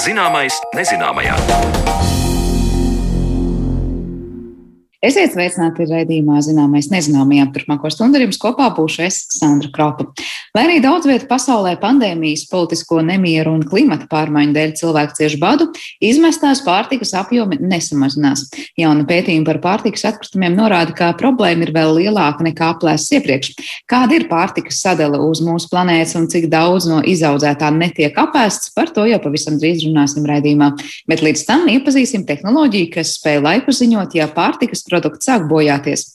[0.00, 2.19] Zināmais nezināmajā.
[5.00, 7.46] Esiet sveicināti raidījumā, zināmais, nezināmajā.
[7.54, 10.04] Turpmāko stundu ar jums kopā būšu es, Sandra Kropa.
[10.52, 15.70] Lai arī daudz vietā pasaulē pandēmijas, politisko nemieru un klimata pārmaiņu dēļ cilvēku cieši badu,
[16.04, 18.42] izmestās pārtikas apjomi nesamazinās.
[18.76, 23.54] Jauna pētījuma par pārtikas atkritumiem norāda, ka problēma ir vēl lielāka nekā aplēsts iepriekš.
[23.88, 28.92] Kāda ir pārtikas sadale uz mūsu planētas un cik daudz no izaudzētā netiek apēsts, par
[28.92, 30.74] to jau pavisam drīz runāsim raidījumā.
[31.08, 36.08] Bet līdz tam iepazīsim tehnoloģiju, kas spēj laiku ziņot, ja pārtikas produkts sāk bojāties.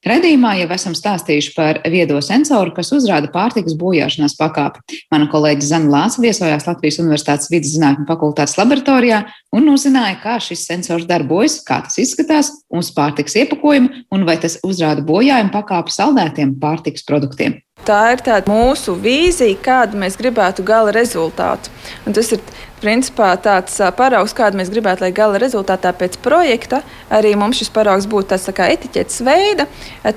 [0.00, 4.96] Redījumā jau esam stāstījuši par viedo sensoru, kas uzrāda pārtikas bojāšanās pakāpi.
[5.12, 9.20] Mana kolēģe Zana Lāca viesojās Latvijas Universitātes vidas zinātņu fakultātes laboratorijā
[9.52, 14.56] un uzzināja, kā šis sensors darbojas, kā tas izskatās uz pārtikas iepakojuma un vai tas
[14.64, 17.60] uzrāda bojājumu pakāpi saldētiem pārtikas produktiem.
[17.84, 21.72] Tā ir tāda mūsu vīzija, kādu mēs gribētu gala rezultātu.
[22.08, 22.40] Un tas ir
[22.80, 28.08] principā tāds paraugs, kādu mēs gribētu, lai gala rezultātā pēc projekta arī mums šis paraugs
[28.10, 29.66] būtu tāds tā kā etiķetes veida,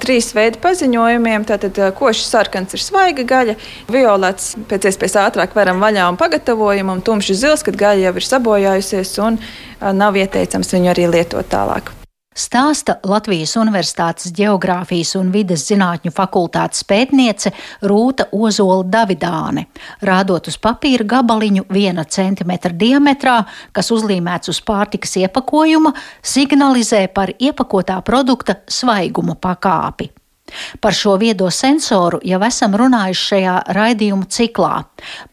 [0.02, 1.48] trīs veidu paziņojumiem.
[1.50, 3.58] Tātad košs sarkans ir svaiga gaļa,
[3.92, 8.30] violets pēc iespējas ātrāk varam vaļā un pagatavojam, un tumšs zils, kad gaļa jau ir
[8.30, 9.42] sabojājusies un
[10.04, 12.03] nav ieteicams viņu arī lietot tālāk.
[12.34, 17.54] Stāsta Latvijas Universitātes Geogrāfijas un vides zinātņu fakultātes pētniece
[17.86, 19.68] Rūta Ozola Davidāne,
[20.02, 23.38] rādot uz papīra gabaliņu viena centimetra diametrā,
[23.72, 30.10] kas uzlīmēts uz pārtikas iepakojuma, signalizē par iepakotā produkta svaigumu pakāpi.
[30.80, 34.72] Par šo viedo sensoru jau esam runājuši šajā raidījuma ciklā,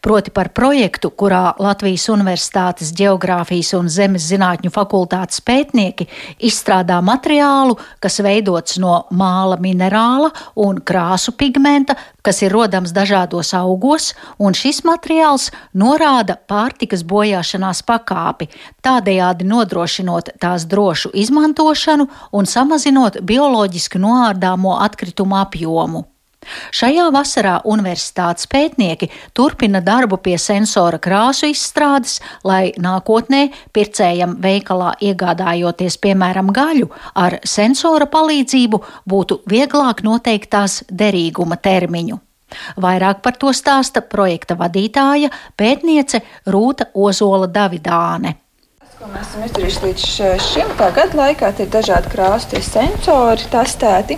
[0.01, 6.07] proti par projektu, kurā Latvijas Universitātes Geogrāfijas un Zemes zinātņu fakultātes pētnieki
[6.49, 14.11] izstrādā materiālu, kas veidots no māla minerāla un krāsu pigmenta, kas ir rodams dažādos augos,
[14.39, 18.49] un šis materiāls norāda pārtikas bojāšanās pakāpi,
[18.85, 26.05] tādējādi nodrošinot tās drošu izmantošanu un samazinot bioloģiski noārdāmo atkritumu apjomu.
[26.73, 35.99] Šajā vasarā universitātes pētnieki turpina darbu pie sensora krāsu izstrādes, lai nākotnē pircējam veikalā iegādājoties,
[36.01, 42.17] piemēram, gaļu, ar sensora palīdzību būtu vieglāk noteikt tās derīguma termiņu.
[42.81, 48.33] Vairāk par to stāsta projekta vadītāja pētniece Rūta Ozola Davidāne.
[48.97, 50.09] Ko mēs esam izdarījuši līdz
[50.49, 54.17] šim gada laikā, ir dažādi krāsu sensori testēti.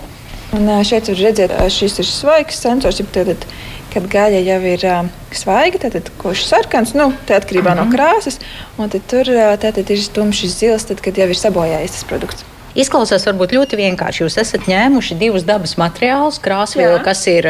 [0.52, 3.00] Un šeit var redzēt, šis ir svaigs sensors.
[3.12, 3.46] Tad,
[3.94, 7.84] kad gaļa jau ir uh, svaiga, tad kurš sarkans, nu, tā atkarībā mm -hmm.
[7.84, 7.94] no mhm.
[7.94, 8.40] krāsas,
[8.78, 9.24] un tad tur
[9.62, 12.53] tātad ir tumšs zils, tad, kad jau ir sabojājies tas produkts.
[12.74, 14.24] Izklausās varbūt ļoti vienkārši.
[14.24, 17.46] Jūs esat ņēmuši divus dabas materiālus, krāsvielu, kas ir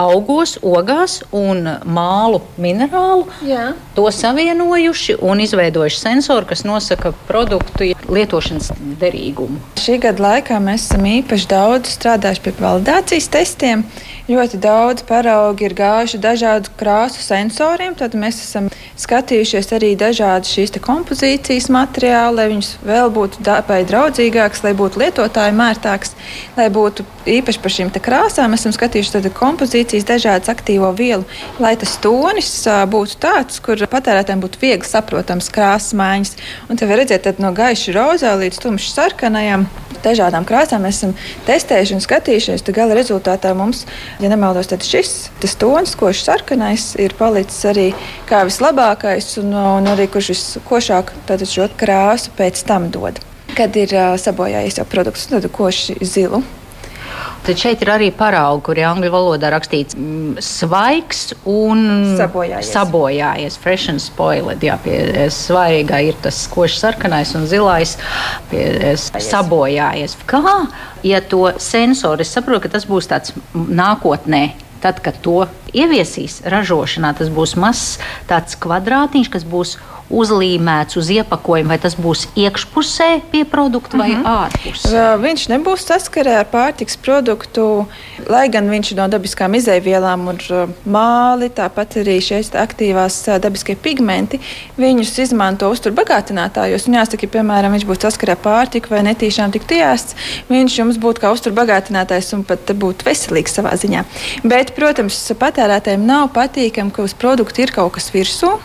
[0.00, 3.26] augos, ogās un mālu minerālu.
[3.44, 3.72] Jā.
[3.98, 8.72] To savienojuši un izveidojuši sensoru, kas nosaka produktu lietošanas
[9.02, 9.60] derīgumu.
[9.82, 13.84] Šī gada laikā mēs esam īpaši daudz strādājuši pie validācijas testiem.
[14.32, 17.92] Ļoti daudz paraugi ir gājuši dažādu krāsu sensoriem.
[17.98, 24.62] Tad mēs esam skatījušies arī dažādas šīs kompozīcijas materiāli, lai viņus vēl būtu dabai draudzīgāks,
[24.64, 26.14] lai būtu lietotāji mērtāks,
[26.56, 28.56] lai būtu īpaši par šīm krāsām.
[28.56, 31.28] Esam skatījušies kompozīcijas, dažādas aktīvo vielu,
[31.60, 32.54] lai tas tonis
[32.94, 36.36] būtu tāds, kur patērētājiem būtu viegli saprotams krāsas maiņas.
[36.70, 39.68] Un te var redzēt no gaiša rozā līdz tumšs sarkanajam.
[40.02, 41.12] Dažādām krāsām mēs esam
[41.46, 42.64] testējuši un skatījušies.
[42.74, 43.84] Gala rezultātā mums
[44.22, 47.88] ja nemaldos, tad šis tonis, košs sarkanais, ir palicis arī
[48.28, 51.12] kā vislabākais, un, un arī kurš viskošāk
[51.50, 53.20] šo krāsu pēc tam dod.
[53.56, 56.42] Kad ir uh, sabojājies jau produkts, tad koši zilu.
[57.42, 61.82] Tad šeit ir arī paraugi, kur ir angļu valodā rakstīts mm, svaigs un
[62.18, 62.70] sabojājies.
[62.70, 64.62] sabojājies fresh and spoiled.
[64.62, 67.96] Jā, pie svaiga ir tas košs sarkanais un zilais
[68.52, 70.14] pie sabojājies.
[70.30, 70.54] Kā,
[71.02, 74.44] ja to sensori, es saprotu, ka tas būs tāds nākotnē,
[74.84, 75.42] tad, kad to
[75.72, 77.98] ieviesīs ražošanā, tas būs mazs
[78.30, 79.78] tāds kvadrātiņš, kas būs
[80.12, 84.40] uzlīmēts uz iepakojuma, vai tas būs iekšpusē pie produkta vai mm -hmm.
[84.44, 85.04] ārpusē?
[85.22, 87.86] Viņš nebūs saskarē ar pārtiks produktu,
[88.28, 90.38] lai gan viņš ir no dabiskām izēvielām un
[90.84, 94.40] māli, tāpat arī šīs aktīvās dabiskie pigmenti.
[94.78, 96.88] Viņus izmanto uzturbagātinātājos.
[96.88, 100.16] Un jāsaka, piemēram, viņš būtu saskarē ar pārtiku vai netīšām tiktu ēsts,
[100.48, 104.04] viņš jums būtu kā uzturbagātinātājs un pat būtu veselīgs savā ziņā.
[104.44, 108.56] Bet, protams, patērētājiem nav patīkami, ka uz produkta ir kaut kas virsū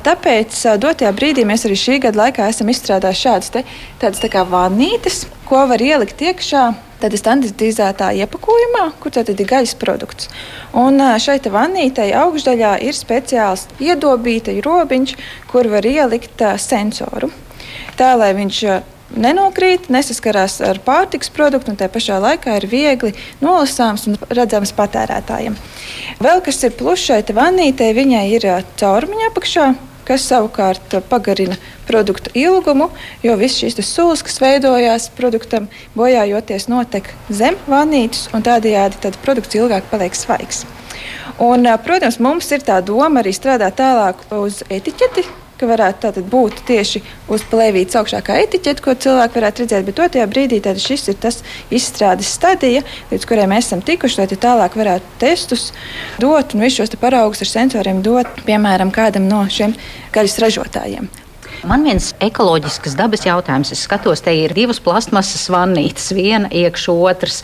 [0.00, 3.62] Tāpēc dotajā brīdī mēs arī šī gada laikā esam izstrādājuši šādas te,
[4.00, 6.62] tādas tā kā vannītes, ko var ielikt iekšā.
[7.02, 10.30] Tad ir standartizētā iepakojumā, kur tad ir gaļas produkts.
[10.72, 15.14] Un šai vannītei augšdaļā ir speciāls iedobīta robiņš,
[15.52, 17.28] kur var ielikt sensoru.
[18.00, 18.64] Tā lai viņš
[19.16, 23.12] nenokrīt, nesaskarās ar pārtiks produktu un tā pašā laikā ir viegli
[23.44, 25.56] nolasāms un redzams patērētājiem.
[26.22, 28.48] Vēl kas ir pluss šai vanītei, viņai ir
[28.80, 29.68] caurumiņa apakšā,
[30.08, 31.58] kas savukārt pagarina
[31.88, 32.88] produktu ilgumu,
[33.24, 39.88] jo viss šīs sulas, kas veidojās produktam, bojājoties, notek zem vanītes, un tādējādi produkts ilgāk
[39.92, 40.64] paliek svaigs.
[41.38, 45.22] Un, protams, mums ir tā doma arī strādāt tālāk uz etiķeti,
[45.58, 47.02] ka varētu būt tieši
[47.32, 49.86] uz plēvītes augšākā etiķete, ko cilvēki varētu redzēt.
[49.88, 51.42] Bet otrajā brīdī šis ir tas
[51.74, 55.70] izstrādes stadija, līdz kurai mēs esam tikuši, lai tālāk varētu testus
[56.22, 59.74] dot un visus šos paraugus ar sensoriem dot, piemēram, kādam no šiem
[60.14, 61.10] gaļas ražotājiem.
[61.66, 63.72] Man viens ekoloģisks dabas jautājums.
[63.74, 67.40] Es skatos, te ir divas plasmasas vannītes, viena iekšā otras.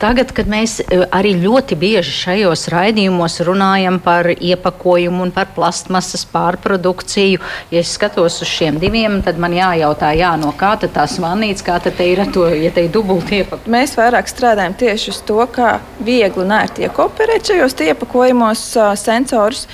[0.00, 6.24] Tagad, kad mēs e, arī ļoti bieži šajos raidījumos runājam par iepakojumu un par plasmasas
[6.32, 7.42] pārprodukciju,
[7.74, 11.66] ja es skatos uz šiem diviem, tad man jājautā, jā, no kā tad tās vannītes,
[11.66, 13.76] kā tad te ir to, ja te ir dubulti iepakojumi.
[13.76, 19.66] Mēs vairāk strādājam tieši uz to, kā viegli un ērti iekoperēt šajos iepakojumos sensorus.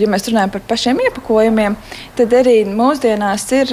[0.00, 1.76] Ja mēs runājam par pašiem iepakojumiem,
[2.16, 3.72] tad arī mūsdienās ir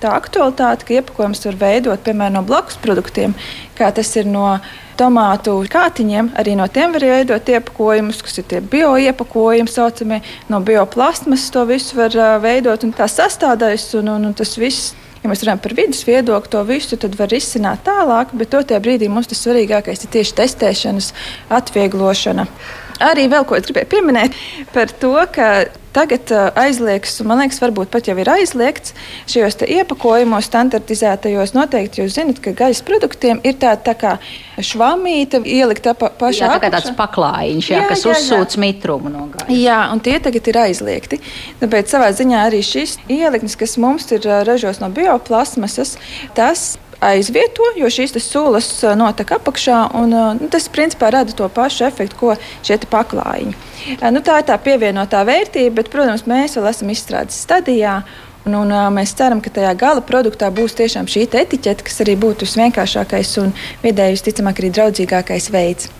[0.00, 3.34] tā aktualitāte, ka iepakojums var veidot piemēram no blakus produktiem,
[3.76, 4.54] kā tas ir no
[5.00, 6.32] tomātu kātiņiem.
[6.40, 10.20] Arī no tiem var veidot iepakojumus, kas ir tie bioiepakojumi, saucamie
[10.52, 11.48] no bioplasmas.
[11.54, 14.94] To visu var veidot un tā sastādājas un, un, un tas viss.
[15.20, 19.28] Ja mēs runājam par vidas viedokli, to visu var izsināt tālāk, bet to brīdī mums
[19.28, 21.10] tas svarīgākais ir tieši testēšanas
[21.52, 22.46] atvieglošana.
[23.00, 24.36] Arī vēl ko es gribēju pieminēt
[24.74, 25.50] par to, ka
[25.94, 28.94] tagad uh, aizliegts, un man liekas, varbūt pat jau ir aizliegts
[29.30, 31.54] šajos iepakojumos, standartizētajos.
[31.56, 34.12] Noteikti jūs zinat, ka gaļas produktiem ir tāda tā kā
[34.62, 36.46] švamīta ielikta pa, pašā.
[36.46, 38.62] Jā, tā kā tāds paklājiņš, jā, jā, kas jā, uzsūc jā.
[38.66, 39.56] mitrumu no gaļas.
[39.56, 41.20] Jā, un tie tagad ir aizliegti.
[41.62, 45.96] Tāpēc savā ziņā arī šis ieliknis, kas mums ir uh, ražos no bioplasmasas,
[46.38, 49.82] tas aizvieto, jo šīs sulas notek apakšā.
[49.98, 52.34] Un, nu, tas principā rada to pašu efektu, ko
[52.66, 53.54] šie paklājiņi.
[54.12, 58.00] Nu, tā ir tā pievienotā vērtība, bet, protams, mēs vēl esam izstrādes stadijā.
[58.48, 62.48] Un, un, mēs ceram, ka tajā gala produktā būs tiešām šī etiķete, kas arī būtu
[62.48, 63.52] visvienkāršākais un
[63.84, 65.90] vidēji visticamāk arī draudzīgākais veids.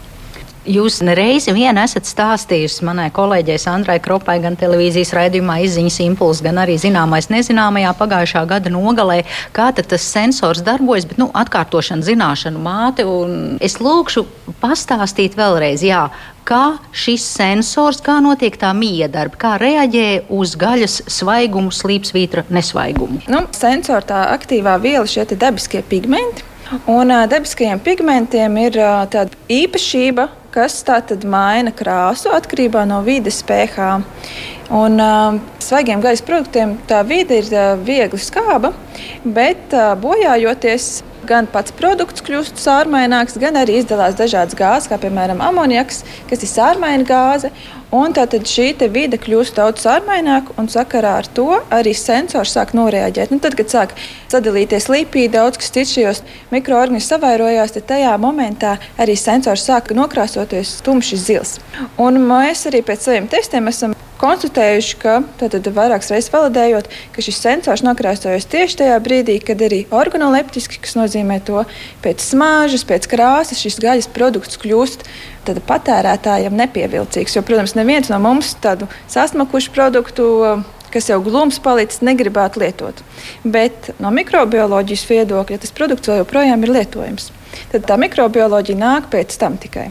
[0.69, 6.61] Jūs nereizi vien esat stāstījusi manai kolēģei Sandrai Kropai gan televīzijas raidījumā izziņas impulss, gan
[6.61, 9.23] arī zināmais nezināmajā pagājušā gada nogalē,
[9.57, 13.07] kā tas sensors darbojas, bet nu, atkārtošana zināšanu māte.
[13.65, 14.27] Es lūkšu
[14.61, 16.03] pastāstīt vēlreiz, jā,
[16.45, 23.23] kā šis sensors, kā notiek tā miedarba, kā reaģē uz gaļas svaigumu, slīpsvītra nesvaigumu.
[23.33, 26.45] Nu, sensora tā aktīvā viela, šie dabiskie pigmenti.
[26.87, 28.77] Un dabiskajiem pigmentiem ir
[29.11, 34.01] tāda īpašība, kas tātad maina krāsu atkarībā no vides pH.
[34.71, 38.73] Un, uh, svaigiem gaisa produktiem tā vide ir uh, viegli skāba,
[39.25, 41.01] bet uh, bojājoties
[41.31, 46.51] gan pats produkts kļūst sārmaināks, gan arī izdalās dažādas gāzes, kā piemēram amoniaks, kas ir
[46.51, 47.53] sārmaina gāze.
[47.95, 53.33] Un tātad šī vide kļūst daudz sārmaināka, un sakarā ar to arī sensors sāk noreaģēt.
[53.35, 53.97] Nu, tad, kad sāk
[54.31, 56.23] sadalīties lipīdi, daudz kas cits šajos
[56.55, 61.57] mikroorganismos savairojās, tad tajā momentā arī sensors sāk nokrāsoties tumši zils.
[61.99, 67.41] Un mēs arī pēc saviem testiem esam konstatējuši, ka tātad vairākas reizes validējot, ka šis
[67.41, 71.65] sensors nokrāsojas tieši tajā brīdī, kad arī organoleptiski, kas nozīmē to
[72.05, 75.07] pēc smāžas, pēc krāsas, šis gaļas produkts kļūst
[75.67, 77.35] patērētājiem nepievilcīgs.
[77.35, 80.29] Jo, protams, neviens no mums tādu sasmakušu produktu
[80.91, 83.03] kas jau glums palicis, negribētu lietot.
[83.47, 87.31] Bet no mikrobioloģijas viedokļa tas produkts joprojām ir lietojams.
[87.71, 89.91] Tad tā mikrobioloģija nāk pēc tam tikai.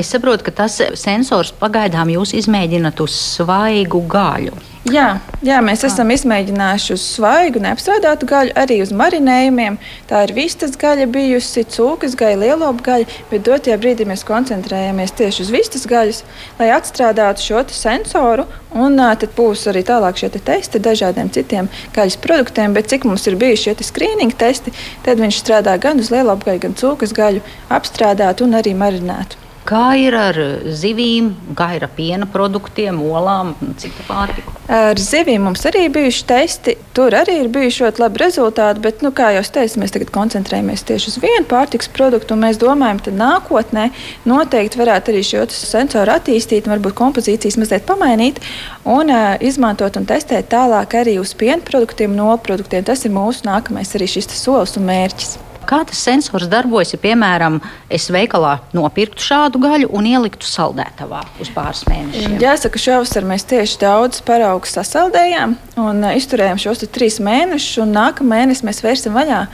[0.00, 4.54] Es saprotu, ka tas sensors pagaidām jūs izmēģināt uz svaigu gaļu.
[4.88, 9.76] Jā, jā, mēs esam izmēģinājuši uz svaigu, neapstrādātu gaļu, arī uz marinējumiem.
[10.08, 15.44] Tā ir vistas gaļa, bijusi cūkas gaļa, lielopu gaļa, bet dotajā brīdī mēs koncentrējamies tieši
[15.44, 16.22] uz vistas gaļas,
[16.56, 18.48] lai atstrādātu šo sensoru.
[18.72, 23.28] Un tad būs arī tālāk šie te testi dažādiem citiem gaļas produktiem, bet cik mums
[23.28, 24.72] ir bijuši šie screening testi,
[25.04, 29.49] tad viņš strādā gan uz lielopu gaļu, gan cūkas gaļu, apstrādātu un arī marinētu.
[29.68, 30.36] Kā ir ar
[30.72, 34.54] zivīm, kā ir ar piena produktiem, olām un citu pārtiku?
[34.72, 36.74] Ar zivīm mums arī bijuši testi.
[36.96, 40.86] Tur arī ir bijuši ļoti labi rezultāti, bet, nu, kā jau teicu, mēs tagad koncentrējamies
[40.88, 42.38] tieši uz vienu pārtiks produktu.
[42.40, 43.90] Mēs domājam, ka nākotnē
[44.30, 48.40] noteikti varētu arī šo sensoru attīstīt, varbūt kompozīcijas mazliet pamainīt
[48.88, 52.86] un uh, izmantot un testēt tālāk arī uz piena produktiem, no produktiem.
[52.88, 55.38] Tas ir mūsu nākamais arī šis solis un mērķis.
[55.70, 57.60] Kā tas sensors darbojas, ja, piemēram,
[57.94, 62.40] es veikalā nopirktu šādu gaļu un ieliktu saldētavā uz pāris mēnešiem?
[62.42, 68.40] Jāsaka, šovasar mēs tieši daudz paraugus sasaldējām un uh, izturējām šos trīs mēnešus, un nākamā
[68.40, 69.44] mēnesī mēs vērsim vaļā.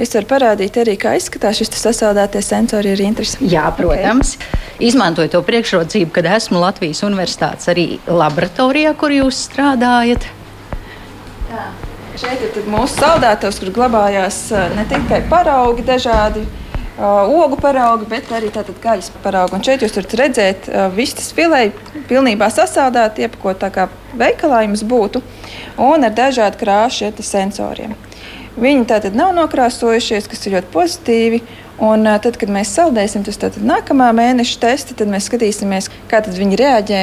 [0.00, 3.48] Es varu parādīt arī, kā izskatās šis sasaldētie sensori, ir interesanti.
[3.54, 4.34] Jā, protams.
[4.36, 4.88] Okay.
[4.90, 10.28] Izmantoju to priekšrocību, kad esmu Latvijas Universitātes arī laboratorijā, kur jūs strādājat.
[11.48, 11.64] Jā.
[12.22, 14.36] Šeit ir mūsu saldētājs, kur glabājās
[14.76, 16.44] ne tikai paraugi dažādi.
[17.02, 19.56] Ogu paraugi, bet arī gaļas paraugi.
[19.56, 21.72] Un šeit jūs varat redzēt, vistas filēji
[22.06, 25.22] pilnībā sasādāti, iepakot tā kā veikalā jums būtu,
[25.82, 27.96] un ar dažādu krāšu sensoriem.
[28.54, 31.42] Viņi tātad nav nokrāsojušies, kas ir ļoti pozitīvi.
[31.82, 33.24] Un tad, kad mēs saldēsim,
[33.58, 37.00] ir nākamā mēneša testi, tad mēs skatīsimies, kā viņi reaģē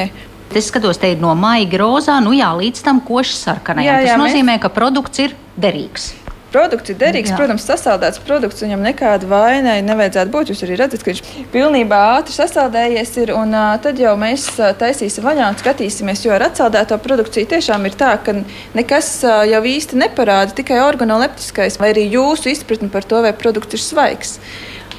[0.50, 4.02] Es skatos, te ir no maigi rozā, nu jā, līdz tam koši sarkanajam.
[4.06, 4.64] Tas nozīmē, mēs...
[4.64, 6.10] ka produkts ir derīgs.
[6.50, 7.36] Produkts ir derīgs, Jā.
[7.38, 8.64] protams, sasaldēts produkts.
[8.64, 10.50] Viņam nekāda vaina nevajadzētu būt.
[10.50, 11.20] Jūs arī redzat, ka viņš
[11.52, 13.12] pilnībā ātri sasaldējies.
[13.22, 17.52] Ir, un, uh, tad jau mēs uh, taisīsim vaļā un skatīsimies, jo ar atsaldēto produkciju
[17.54, 18.34] tiešām ir tā, ka
[18.74, 23.78] nekas uh, jau īsti neparāda, tikai organoleptiskais vai arī jūsu izpratne par to, vai produkts
[23.78, 24.40] ir svaigs.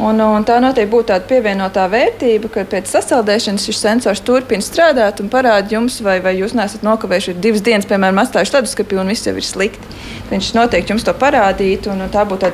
[0.02, 5.22] Un, un tā noteikti būtu tāda pievienotā vērtība, ka pēc sasaldēšanas šis sensors turpina strādāt
[5.22, 9.12] un parāda jums, vai, vai jūs neesat nokavējuši divas dienas, piemēram, atstājuši tādu skati un
[9.14, 10.00] viss jau ir slikti.
[10.32, 12.50] Viņš noteikti jums to parādītu, un tā būtu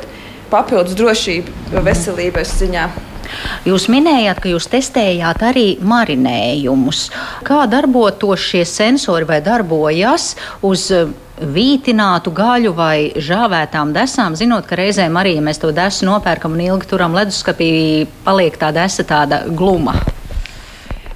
[0.51, 2.87] papildus drošība veselības ziņā.
[3.67, 7.07] Jūs minējāt, ka jūs testējāt arī marinējumus.
[7.47, 10.33] Kā darbotos šie sensori vai darbojas
[10.67, 10.89] uz
[11.37, 16.89] vītinātu gaļu vai žāvētām desām, zinot, ka reizēm arī, mēs to desu nopērkam un ilgi
[16.89, 19.95] turam leduskapī, paliek tā desa tāda gluma.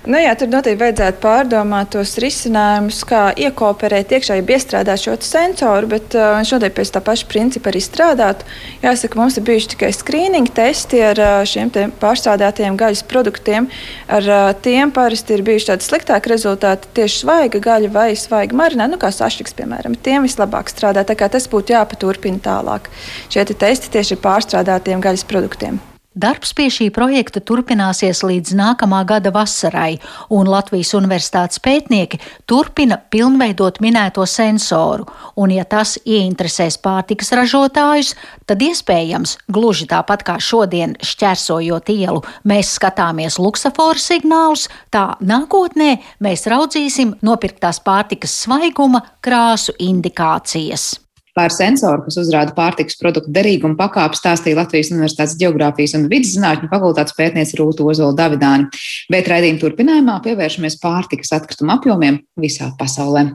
[0.01, 5.91] Nu, jā, tur noteikti vajadzētu pārdomāt tos risinājumus, kā iekooperēt iekšā, ja iestrādāt šo sensoru,
[5.91, 8.47] bet uh, noteikti pēc tā paša principa arī strādātu.
[8.81, 11.69] Jāsaka, mums ir bijuši tikai skrīninga testi ar uh, šiem
[12.01, 13.69] pārstrādātajiem gaļas produktiem.
[14.09, 18.95] Ar uh, tiem parasti ir bijuši tādi sliktāki rezultāti tieši svaiga gaļa vai svaiga marinēta,
[18.95, 19.99] nu, kā sašķiks, piemēram.
[20.01, 22.89] Tiem vislabāk strādā, tā kā tas būtu jāpaturpina tālāk.
[23.29, 25.77] Šie testi tieši ir pārstrādātiem gaļas produktiem.
[26.11, 29.95] Darbs pie šī projekta turpināsies līdz nākamā gada vasarai,
[30.27, 32.17] un Latvijas universitātes pētnieki
[32.51, 35.05] turpina pilnveidot minēto sensoru,
[35.39, 38.11] un ja tas ieinteresēs pārtikas ražotājus,
[38.43, 46.43] tad iespējams, gluži tāpat kā šodien šķērsojot ielu, mēs skatāmies luksaforu signālus, tā nākotnē mēs
[46.51, 50.91] raudzīsim nopirktās pārtikas svaiguma krāsu indikācijas.
[51.37, 56.67] Par sensoru, kas uzrāda pārtikas produktu derīgumu pakāpi, stāstīja Latvijas Universitātes Geogrāfijas un vidas zinātņu
[56.71, 58.67] fakultātes pētniece Rūta Ozola Davidāni.
[59.11, 63.29] Bet raidījuma turpinājumā pievēršamies pārtikas atkritumu apjomiem visā pasaulē.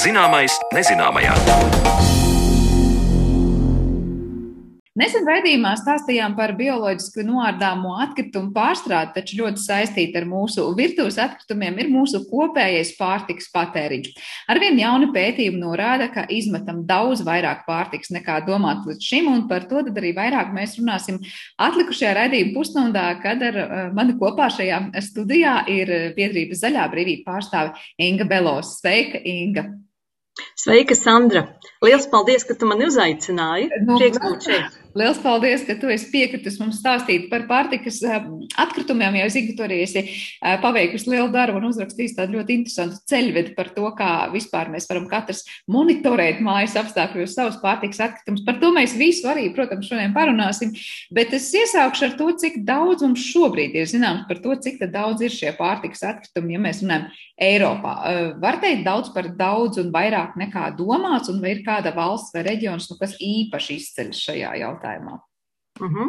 [0.00, 1.89] Zināmais nezināmajā.
[4.98, 11.76] Nesen raidījumā stāstījām par bioloģiski noārdāmo atkritumu pārstrādi, taču ļoti saistīta ar mūsu virtuves atkritumiem
[11.78, 14.08] ir mūsu kopējais pārtiks patēriņš.
[14.50, 19.68] Arvien jauni pētījumi norāda, ka izmetam daudz vairāk pārtiks nekā domāt līdz šim, un par
[19.70, 21.22] to arī vairāk mēs runāsim
[21.68, 27.78] atlikušajā raidījuma pusstundā, kad ar uh, mani kopā šajā studijā ir biedrības zaļā brīvība pārstāve
[27.94, 28.74] Inga Belos.
[28.82, 29.68] Sveika, Inga!
[30.58, 31.46] Sveika, Sandra!
[31.84, 33.70] Liels paldies, ka tu mani uzaicināji.
[33.86, 34.79] Nu, Prieks būt šeit.
[34.98, 38.24] Liels paldies, ka tu esi piekritis mums stāstīt par pārtikas eh,
[38.58, 39.20] atkritumiem.
[39.20, 42.98] Jau zinu, ka tu arī esi eh, paveikusi lielu darbu un uzrakstījis tādu ļoti interesantu
[43.12, 48.42] ceļvedi par to, kā vispār mēs varam katrs monitorēt mājas apstākļos savus pārtikas atkritumus.
[48.48, 50.74] Par to mēs visu arī, protams, šodien parunāsim.
[51.14, 55.22] Bet es iesākšu ar to, cik daudz mums šobrīd ir zināms par to, cik daudz
[55.22, 57.06] ir šie pārtikas atkritumi, ja mēs runājam
[57.40, 57.94] Eiropā.
[58.10, 62.34] Eh, var teikt daudz par daudz un vairāk nekā domāts, un vai ir kāda valsts
[62.34, 64.79] vai reģions, nu, kas īpaši izceļas šajā jautājumā?
[64.80, 65.20] Jautājumā?
[65.80, 65.94] Mhm.
[65.96, 66.08] -huh.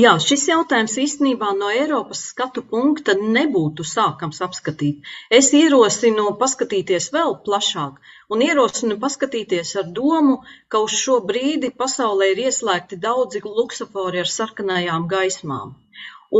[0.00, 5.02] Jā, šis jautājums īstenībā no Eiropas skatu punkta nebūtu sākams apskatīt.
[5.30, 7.98] Es ierosinu paskatīties vēl plašāk
[8.30, 10.38] un ierosinu paskatīties ar domu,
[10.68, 15.74] ka uz šo brīdi pasaulē ir ieslēgti daudzi luksofori ar sarkanajām gaismām.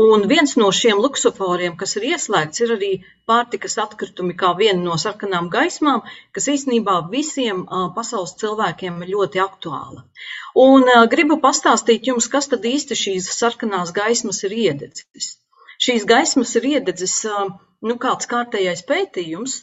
[0.01, 2.87] Un viens no šiem luksuforiem, kas ir ieslēgts, ir arī
[3.29, 6.01] pārtikas atkritumi kā viena no sarkanām gaismām,
[6.33, 7.59] kas īstenībā visiem
[7.97, 10.01] pasaules cilvēkiem ir ļoti aktuāla.
[10.63, 15.29] Un gribu pastāstīt jums, kas tad īsti šīs sarkanās gaismas ir iededzis.
[15.77, 17.15] Šīs gaismas ir iededzis
[17.85, 19.59] nu, kāds kārtējais pētījums,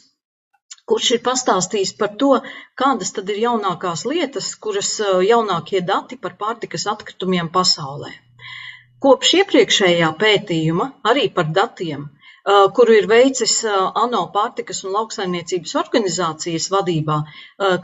[0.87, 2.33] kurš ir pastāstījis par to,
[2.79, 4.95] kādas tad ir jaunākās lietas, kuras
[5.27, 8.15] jaunākie dati par pārtikas atkritumiem pasaulē.
[9.01, 12.03] Kopš iepriekšējā pētījuma arī par datiem,
[12.77, 17.17] kuru ir veicis ANO pārtikas un lauksaimniecības organizācijas vadībā,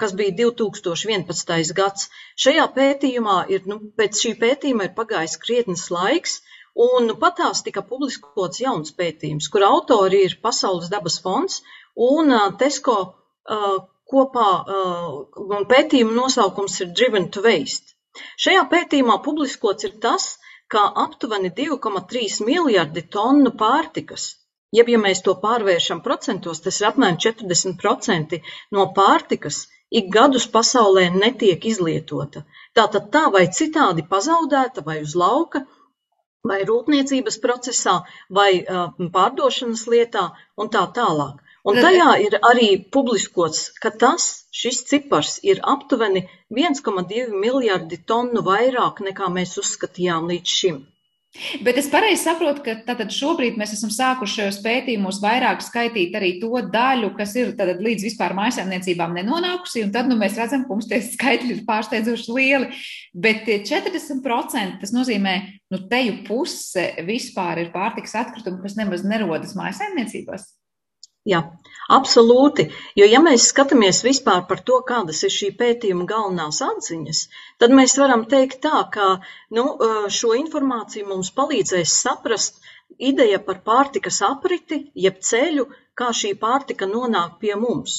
[0.03, 1.73] kas bija 2011.
[1.79, 2.11] gads.
[2.45, 6.39] Šajā pētījumā ir, nu, pēc šī pētījuma ir pagājis krietnes laiks,
[6.87, 11.63] un nu, patās tika publiskots jauns pētījums, kur autori ir Pasaules dabas fonds
[12.09, 12.97] un Tesko
[14.13, 14.49] kopā,
[15.49, 17.97] un pētījuma nosaukums ir Driven to Waste.
[18.41, 20.35] Šajā pētījumā publiskots ir tas,
[20.73, 24.27] kā aptuveni 2,3 miljardi tonu pārtikas.
[24.75, 28.39] Jeb, ja mēs to pārvēršam procentos, tas ir apmēram 40%
[28.75, 29.63] no pārtikas
[29.99, 32.43] ik gadus pasaulē netiek izlietota.
[32.75, 35.63] Tātad tā vai citādi pazaudēta vai uz lauka,
[36.47, 37.95] vai rūpniecības procesā,
[38.29, 41.39] vai uh, pārdošanas lietā un tā tālāk.
[41.67, 49.03] Un tajā ir arī publiskots, ka tas, šis cipars ir aptuveni 1,2 miljardi tonu vairāk
[49.09, 50.85] nekā mēs uzskatījām līdz šim.
[51.61, 56.31] Bet es pareizi saprotu, ka tātad šobrīd mēs esam sākuši šajos pētījumos vairāk skaitīt arī
[56.41, 60.73] to daļu, kas ir tātad līdz vispār mājasēmniecībām nenonākusi, un tad nu, mēs redzam, ka
[60.73, 62.71] mums tie skaitļi ir pārsteidzoši lieli.
[63.13, 65.35] Bet 40% tas nozīmē,
[65.73, 70.49] nu teju puse vispār ir pārtiks atkritumi, kas nemaz nerodas mājasēmniecībās.
[71.27, 71.39] Jā,
[71.97, 72.67] absolūti.
[72.99, 77.23] Jo, ja mēs skatāmies vispār par to, kādas ir šī pētījuma galvenās atziņas,
[77.63, 79.07] tad mēs varam teikt tā, ka
[79.57, 79.65] nu,
[80.19, 82.61] šo informāciju mums palīdzēs saprast
[83.11, 85.67] ideja par pārtikas apriti, jeb ceļu,
[85.99, 87.97] kā šī pārtika nonāk pie mums.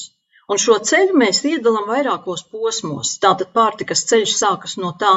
[0.49, 3.11] Un šo ceļu mēs iedalām vairākos posmos.
[3.25, 5.11] Tātad pārtikas ceļš sākas no tā,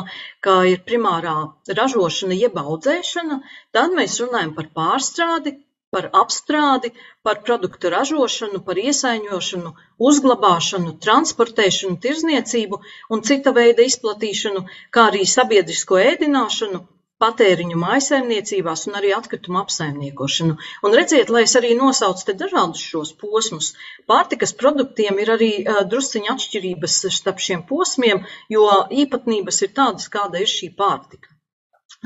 [0.45, 1.37] ka ir primārā
[1.79, 3.39] ražošana, jeb audzēšana,
[3.79, 5.55] tad mēs runājam par pārstrādi,
[5.97, 6.91] par apstrādi,
[7.29, 9.73] par produktu ražošanu, par iesaiņošanu,
[10.11, 12.81] uzglabāšanu, transportēšanu, tirzniecību
[13.17, 14.65] un cita veida izplatīšanu,
[14.97, 16.81] kā arī sabiedrisko ēdināšanu,
[17.23, 20.57] patēriņu mājsaimniecībās un arī atkritumu apsaimniekošanu.
[20.87, 23.69] Un redziet, lai es arī nosaucu te dažādus šos posmus,
[24.13, 28.25] pārtikas produktiem ir arī uh, drusciņa atšķirības starp šiem posmiem,
[28.57, 28.67] jo
[29.05, 31.32] īpatnības ir tādas, kāda ir šī pārtika.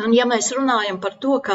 [0.04, 1.54] Un ja mēs runājam par to, ka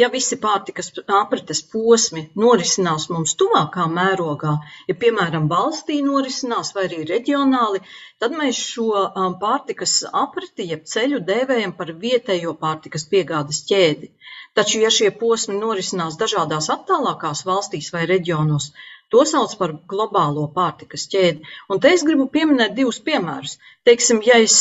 [0.00, 4.52] ja visi pārtikas aprites posmi norisinās mums tuvākā mērogā,
[4.88, 7.82] ja piemēram valstī norisinās vai arī reģionāli,
[8.24, 14.08] tad mēs šo um, pārtikas apriti, jeb ceļu dēvējam par vietējo pārtikas piegādes ķēdi.
[14.56, 18.72] Taču, ja šie posmi norisinās dažādās attālākās valstīs vai reģionos,
[19.12, 21.44] To sauc par globālo pārtikas ķēdi.
[21.68, 23.58] Un te es gribu pieminēt divus piemērus.
[23.88, 24.56] Teiksim, ja es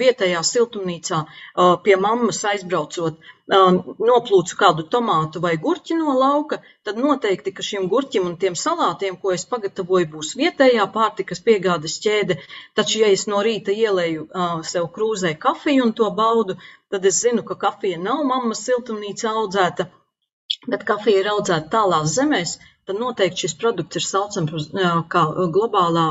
[0.00, 1.20] vietējā siltumnīcā
[1.84, 3.20] pie mammas aizbraucot,
[4.08, 9.20] noplūcu kādu tomātu vai gurķi no lauka, tad noteikti, ka šim gurķim un tiem salātiem,
[9.20, 12.38] ko es pagatavoju, būs vietējā pārtikas piegādes ķēde.
[12.74, 14.26] Taču, ja es no rīta ielēju
[14.72, 16.56] sev krūzē kafiju un to baudu,
[16.90, 19.90] tad es zinu, ka kafija nav mammas siltumnīca audzēta,
[20.66, 24.72] bet kafija ir audzēta tālās zemēs, tad noteikti šis produkts ir saucams
[25.12, 25.26] kā
[25.58, 26.08] globālā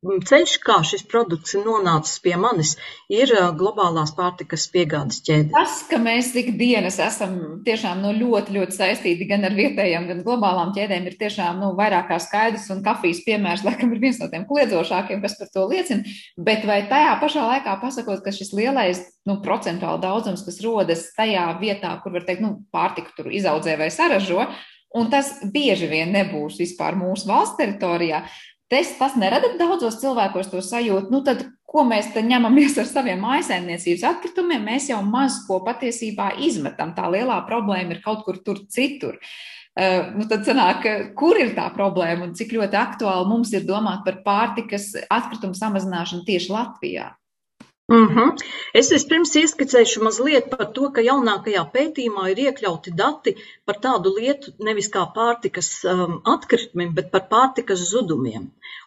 [0.00, 2.72] ceļš, kā šis produkts ir nonācis pie manis,
[3.12, 3.28] ir
[3.60, 5.52] globālās pārtikas piegādes ķēde.
[5.52, 10.72] Tas, ka mēs ikdienas esam tiešām nu, ļoti, ļoti saistīti gan ar vietējām, gan globālām
[10.76, 14.48] ķēdēm, ir tiešām nu, vairāk kā skaidrs, un kafijas piemērs, laikam, ir viens no tiem
[14.48, 16.16] kliedzošākiem, kas par to liecina.
[16.48, 21.44] Bet vai tajā pašā laikā pasakot, ka šis lielais nu, procentuāli daudzums, kas rodas tajā
[21.60, 24.48] vietā, kur var teikt, nu, pārtika tur izaudzē vai saražo,
[24.96, 28.24] un tas bieži vien nebūs vispār mūsu valsts teritorijā.
[28.70, 33.22] Tas, tas nerada daudzos cilvēkos to sajūtu, nu tad, ko mēs te ņemamies ar saviem
[33.22, 36.94] mājasēmniecības atkritumiem, mēs jau maz ko patiesībā izmetam.
[36.94, 39.18] Tā lielā problēma ir kaut kur tur citur.
[39.80, 40.86] Uh, nu tad sanāk,
[41.18, 46.26] kur ir tā problēma un cik ļoti aktuāli mums ir domāt par pārtikas atkritumu samazināšanu
[46.26, 47.10] tieši Latvijā?
[47.90, 48.34] Mm -hmm.
[48.80, 53.32] Es vispirms ieskicēšu mazliet par to, ka jaunākajā pētījumā ir iekļauti dati
[53.66, 58.44] par tādu lietu nevis kā pārtikas um, atkritumiem, bet par pārtikas zudumiem.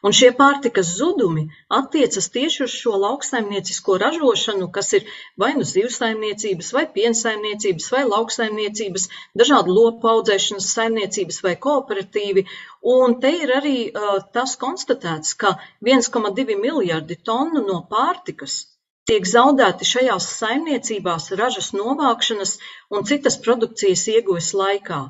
[0.08, 1.44] Un šie pārtikas zudumi
[1.82, 5.12] attiecas tieši uz šo lauksaimniecisko ražošanu, kas ir
[5.44, 9.10] vai nu zivsaimniecības, vai piensaimniecības, vai lauksaimniecības,
[9.44, 12.48] dažādu lopu audzēšanas saimniecības vai kooperatīvi.
[12.96, 15.58] Un te ir arī uh, tas konstatēts, ka
[15.96, 18.64] 1,2 miljardi tonu no pārtikas
[19.10, 22.56] tiek zaudēti šajās saimniecībās ražas novākšanas
[22.94, 25.02] un citas produkcijas ieguves laikā.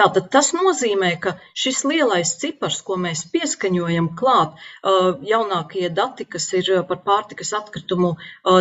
[0.00, 4.54] Tātad tas nozīmē, ka šis lielais cipars, ko mēs pieskaņojam klāt,
[5.32, 8.14] jaunākie dati, kas ir par pārtikas atkritumu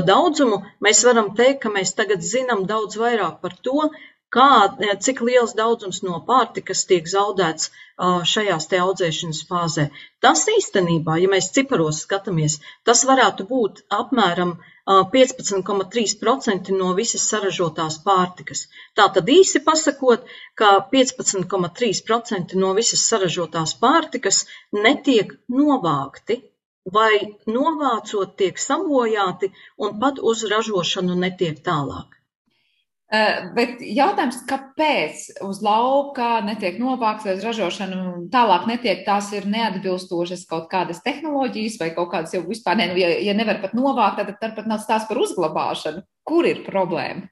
[0.09, 3.87] daudzumu, mēs varam teikt, ka mēs tagad zinām daudz vairāk par to,
[4.35, 4.49] kā,
[4.87, 7.71] e, cik liels daudzums no pārtikas tiek zaudēts
[8.33, 9.83] šajās te audzēšanas fāzē.
[10.25, 12.55] Tas īstenībā, ja mēs ciparos skatāmies,
[12.89, 14.55] tas varētu būt apmēram
[15.15, 18.63] 15,3% no visas saražotās pārtikas.
[18.97, 20.25] Tātad īsi pasakot,
[20.57, 26.41] ka 15,3% no visas saražotās pārtikas netiek novākti
[26.97, 32.20] vai novācot tiek sabojāti un pat uz ražošanu netiek tālāk.
[33.11, 39.49] Eh, bet jautājums, kāpēc uz lauka netiek novākts vai uz ražošanu tālāk netiek, tās ir
[39.51, 43.75] neatbilstošas kaut kādas tehnoloģijas vai kaut kādas jau vispār, ne, nu, ja, ja nevar pat
[43.75, 46.05] novākt, tad, tad pat nav stāsts par uzglabāšanu.
[46.23, 47.27] Kur ir problēma?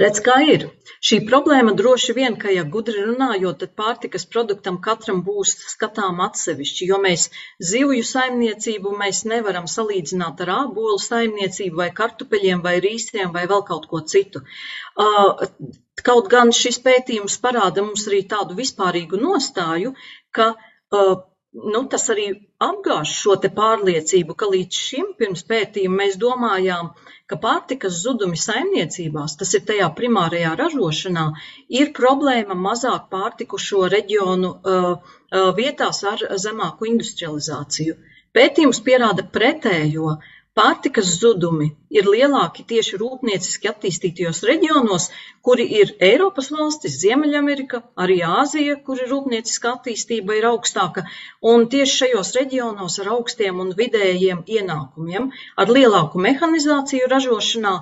[0.00, 0.64] Redz, kā ir.
[1.08, 6.88] Šī problēma droši vien, ka, ja gudri runājot, tad pārtikas produktam katram būs skatām atsevišķi,
[6.90, 7.24] jo mēs
[7.70, 13.88] zivju saimniecību mēs nevaram salīdzināt ar ābolu saimniecību vai kartupeļiem vai rīsiem vai vēl kaut
[13.92, 14.44] ko citu.
[16.10, 19.94] Kaut gan šis pētījums parāda mums arī tādu vispārīgu nostāju,
[20.36, 20.52] ka
[21.64, 22.26] nu, tas arī
[22.62, 26.90] apgāž šo pārliecību, ka līdz šim pirms pētījuma mēs domājām,
[27.30, 31.26] ka pārtikas zudumi saimniecībās, tas ir tajā primārajā ražošanā,
[31.80, 37.96] ir problēma mazāk pārtikušo reģionu uh, uh, vietās ar zemāku industrializāciju.
[38.36, 40.18] Pētījums pierāda pretējo,
[40.56, 45.08] Pārtikas zudumi ir lielāki tieši rūpnieciski attīstītajos reģionos,
[45.44, 51.04] kuri ir Eiropas valstis, Ziemeļamerika, arī Āzija, kur ir rūpnieciska attīstība ir augstāka,
[51.52, 55.28] un tieši šajos reģionos ar augstiem un vidējiem ienākumiem,
[55.60, 57.76] ar lielāku mehanizāciju ražošanā,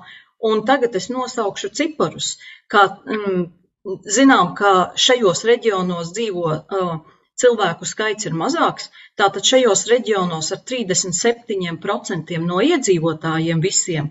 [0.50, 2.34] un tagad es nosaukšu ciparus,
[2.66, 3.44] kā mm,
[4.18, 4.74] zinām, ka
[5.06, 6.94] šajos reģionos dzīvo uh,
[7.42, 14.11] cilvēku skaits ir mazāks, tātad šajos reģionos ar 37% no iedzīvotājiem visiem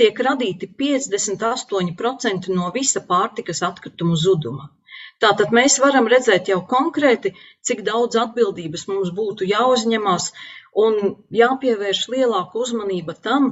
[0.00, 4.68] tiek radīti 58% no visa pārtikas atkritumu zuduma.
[5.24, 7.34] Tātad mēs varam redzēt jau konkrēti,
[7.66, 10.30] cik daudz atbildības mums būtu jāuzņemās
[10.84, 10.98] un
[11.40, 13.50] jāpievērš lielāka uzmanība tam,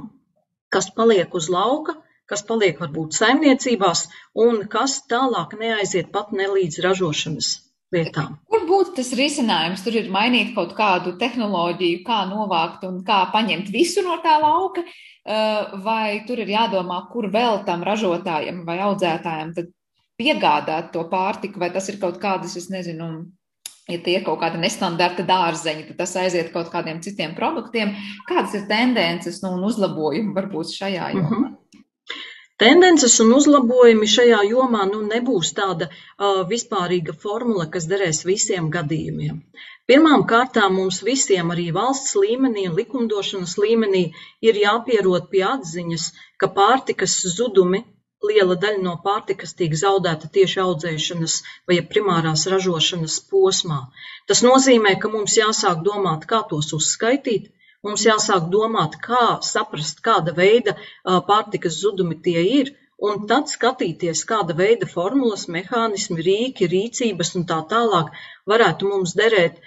[0.75, 1.95] kas paliek uz lauka,
[2.31, 4.07] kas paliek varbūt saimniecībās
[4.47, 7.53] un kas tālāk neaiziet pat ne līdz ražošanas
[7.93, 8.37] lietām.
[8.49, 9.83] Kur būtu tas risinājums?
[9.85, 14.83] Tur ir mainīt kaut kādu tehnoloģiju, kā novākt un kā paņemt visu no tā lauka,
[14.83, 19.53] eh, vai tur ir jādomā, kur vēl tam ražotājam vai audzētājam
[20.19, 23.25] piegādāt to pārtiku, vai tas ir kaut kādas, es nezinu,
[23.89, 27.95] ja tie ir kaut kādi nestandarta dārzeņi, tad tas aiziet kaut kādiem citiem produktiem.
[28.29, 31.29] Kādas ir tendences nu, un uzlabojumi varbūt šajā jomā?
[31.29, 31.52] Mm -hmm.
[32.61, 39.39] Tendences un uzlabojumi šajā jomā nu, nebūs tāda uh, vispārīga formula, kas derēs visiem gadījumiem.
[39.89, 44.03] Pirmām kārtām mums visiem, arī valsts līmenī un likumdošanas līmenī,
[44.49, 46.05] ir jāpierod pie atziņas,
[46.37, 47.81] ka pārtikas zudumi,
[48.29, 51.39] liela daļa no pārtikas tiek zaudēta tieši audzēšanas
[51.71, 53.81] vai primārās ražošanas posmā.
[54.29, 57.49] Tas nozīmē, ka mums jāsāk domāt, kā tos uzskaitīt,
[57.83, 60.77] Mums jāsāk domāt, kā saprast, kāda veida
[61.29, 62.69] pārtikas zudumi tie ir,
[63.07, 68.13] un tad skatīties, kāda veida formulas, mehānismi, rīki, rīcības un tā tālāk
[68.53, 69.59] varētu mums derēt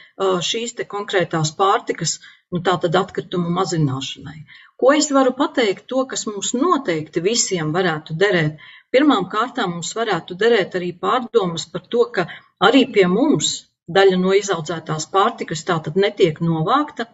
[0.50, 2.16] šīs te konkrētās pārtikas,
[2.54, 4.38] nu tā tad atkritumu mazināšanai.
[4.80, 8.56] Ko es varu pateikt to, kas mums noteikti visiem varētu derēt?
[8.94, 12.26] Pirmām kārtām mums varētu derēt arī pārdomas par to, ka
[12.70, 13.52] arī pie mums
[13.98, 17.10] daļa no izaudzētās pārtikas tātad netiek novākta,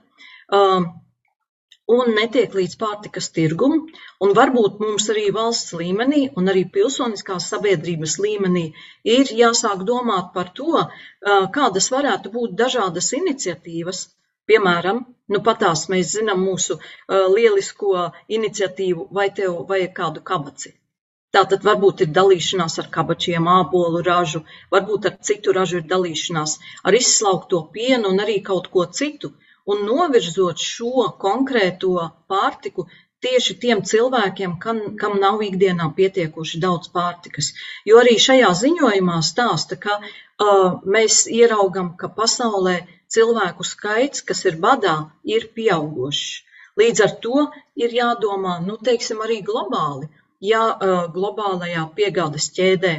[1.97, 3.77] un netiek līdz pārtikas tirgum,
[4.25, 8.67] un varbūt mums arī valsts līmenī un arī pilsoniskās sabiedrības līmenī
[9.17, 14.07] ir jāsāk domāt par to, uh, kādas varētu būt dažādas iniciatīvas,
[14.51, 14.97] Piemēram,
[15.33, 18.07] nu patās mēs zinām mūsu uh, lielisko
[18.38, 20.73] iniciatīvu, vai tev vajag kādu kabaci.
[21.37, 24.43] Tātad varbūt ir dalīšanās ar kabačiem, ābolu ražu,
[24.75, 26.57] varbūt ar citu ražu ir dalīšanās,
[26.91, 29.31] ar izslaukto pienu un arī kaut ko citu
[29.70, 31.94] un novirzot šo konkrēto
[32.31, 32.87] pārtiku
[33.22, 37.53] tieši tiem cilvēkiem, kam, kam nav ikdienā pietiekoši daudz pārtikas.
[37.87, 42.81] Jo arī šajā ziņojumā stāsta, ka uh, mēs ieraugam, ka pasaulē
[43.12, 44.96] cilvēku skaits, kas ir badā,
[45.37, 46.42] ir pieaugošs.
[46.81, 47.46] Līdz ar to
[47.85, 50.09] ir jādomā, nu, teiksim, arī globāli.
[50.42, 52.94] Ja uh, globālajā piegādes ķēdē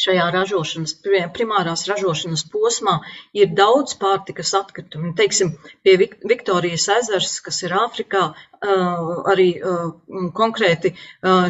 [0.00, 0.94] šajā ražošanas,
[1.36, 2.98] primārās ražošanas posmā
[3.36, 5.14] ir daudz pārtikas atkritumu.
[5.16, 5.54] Teiksim,
[5.86, 5.96] pie
[6.32, 8.26] Viktorijas ezers, kas ir Āfrikā,
[9.32, 9.48] arī
[10.36, 10.92] konkrēti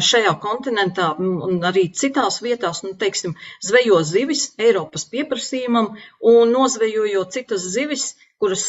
[0.09, 5.95] šajā kontinentā un arī citās vietās, nu, teiksim, zvejo zivis Eiropas pieprasījumam
[6.33, 8.63] un nozvejojot citas zivis, kuras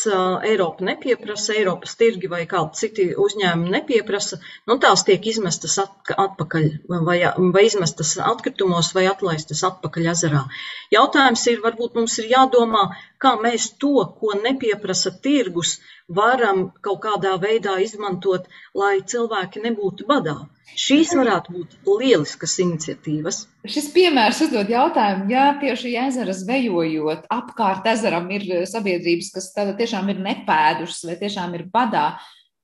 [0.49, 4.39] Eiropa nepieprasa, Eiropas tirgi vai kādi citi uzņēmumi nepieprasa,
[4.71, 6.69] nu tās tiek izmestas atpakaļ
[7.09, 7.19] vai,
[7.57, 10.47] vai izmestas atkritumos vai atlaistas atpakaļ ezerā.
[10.95, 12.87] Jautājums ir, varbūt mums ir jādomā,
[13.21, 15.77] kā mēs to, ko nepieprasa tirgus,
[16.09, 20.39] varam kaut kādā veidā izmantot, lai cilvēki nebūtu badā.
[20.79, 23.41] Šīs varētu būt lieliskas iniciatīvas.
[23.67, 30.21] Šis piemērs uzdod jautājumu, ja tieši ezera zvejojot apkārt ezeram ir sabiedrības, kas tiešām ir
[30.23, 32.13] nepēdušas vai tiešām ir badā,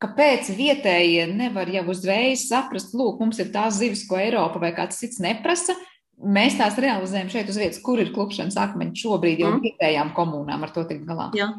[0.04, 5.00] kāpēc vietējie nevar jau uzreiz saprast, lūk, mums ir tās zivis, ko Eiropa vai kāds
[5.00, 5.74] cits neprasa,
[6.20, 9.62] mēs tās realizējam šeit uz vietas, kur ir klupšanas akmeņi šobrīd jau mm.
[9.64, 11.33] vietējām komunām ar to tikt galā.
[11.35, 11.50] Jā.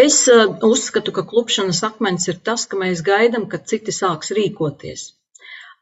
[0.00, 5.08] Es uh, uzskatu, ka klupšanas akmens ir tas, ka mēs gaidām, kad citi sāks rīkoties.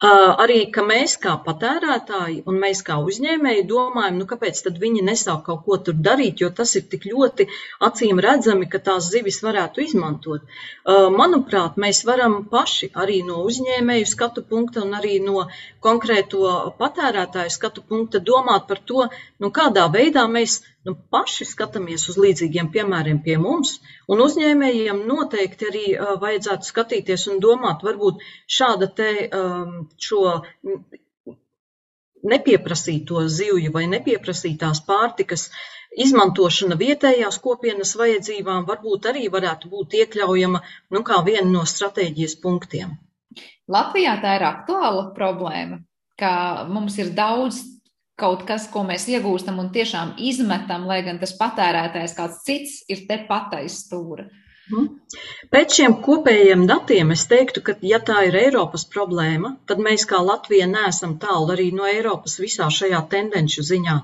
[0.06, 5.64] Arī, ka mēs kā patērētāji un mēs kā uzņēmēji domājam, nu kāpēc viņi nesāk kaut
[5.64, 7.48] ko tur darīt, jo tas ir tik ļoti
[7.88, 10.46] acīm redzami, ka tās zivis varētu izmantot.
[10.86, 15.48] Manuprāt, mēs varam paši arī no uzņēmēju skatu punkta un arī no
[15.82, 16.46] konkrēto
[16.78, 19.08] patērētāju skatu punkta domāt par to,
[19.42, 25.68] nu kādā veidā mēs nu, paši skatāmies uz līdzīgiem piemēriem pie mums, un uzņēmējiem noteikti
[25.70, 28.22] arī uh, vajadzētu skatīties un domāt, varbūt
[28.58, 30.22] šāda te um, šo
[32.28, 35.48] nepieprasīto zivju vai nepieprasītās pārtikas
[36.04, 40.62] izmantošana vietējās kopienas vajadzībām varbūt arī varētu būt iekļaujama
[40.94, 42.96] nu, kā viena no stratēģijas punktiem.
[43.68, 45.82] Latvijā tā ir aktuāla problēma,
[46.18, 46.32] ka
[46.68, 47.60] mums ir daudz
[48.18, 53.06] kaut kas, ko mēs iegūstam un tiešām izmetam, lai gan tas patērētājs kāds cits ir
[53.10, 54.26] tepat aiz stūra.
[54.68, 54.88] Mhm.
[55.54, 60.18] Pēc šiem kopējiem datiem es teiktu, ka, ja tā ir Eiropas problēma, tad mēs kā
[60.30, 63.96] Latvija neesam tālu arī no Eiropas visā šajā tendenču ziņā.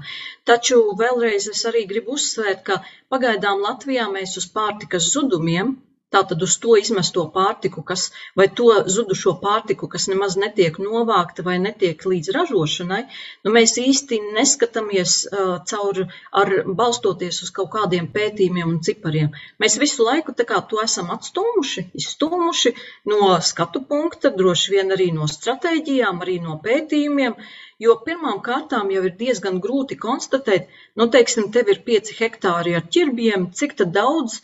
[0.51, 2.81] Taču vēlreiz es arī gribu uzsvērt, ka
[3.13, 5.77] pagaidām Latvijā mēs uz pārtikas zudumiem
[6.15, 8.07] Tātad uz to izmesto pārtiku, kas,
[8.39, 13.01] vai to zudušo pārtiku, kas nemaz netiek novākta vai netiek līdz ražošanai,
[13.45, 16.05] nu mēs īsti neskatāmies uh, caur,
[16.43, 19.35] ar, balstoties uz kaut kādiem pētījumiem un cipariem.
[19.63, 22.75] Mēs visu laiku tā kā to esam atstūmuši, izstūmuši
[23.11, 27.37] no skatu punkta, droši vien arī no stratēģijām, arī no pētījumiem,
[27.83, 32.87] jo pirmām kārtām jau ir diezgan grūti konstatēt, nu, teiksim, tev ir pieci hektāri ar
[32.97, 34.41] ķirbjiem, cik tad daudz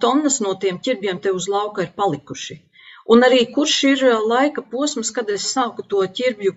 [0.00, 2.60] tonnas no tiem ķirbjiem te uz lauka ir palikuši.
[3.14, 4.00] Un arī kurš ir
[4.30, 6.54] laika posms, kad es sāku to ķirbju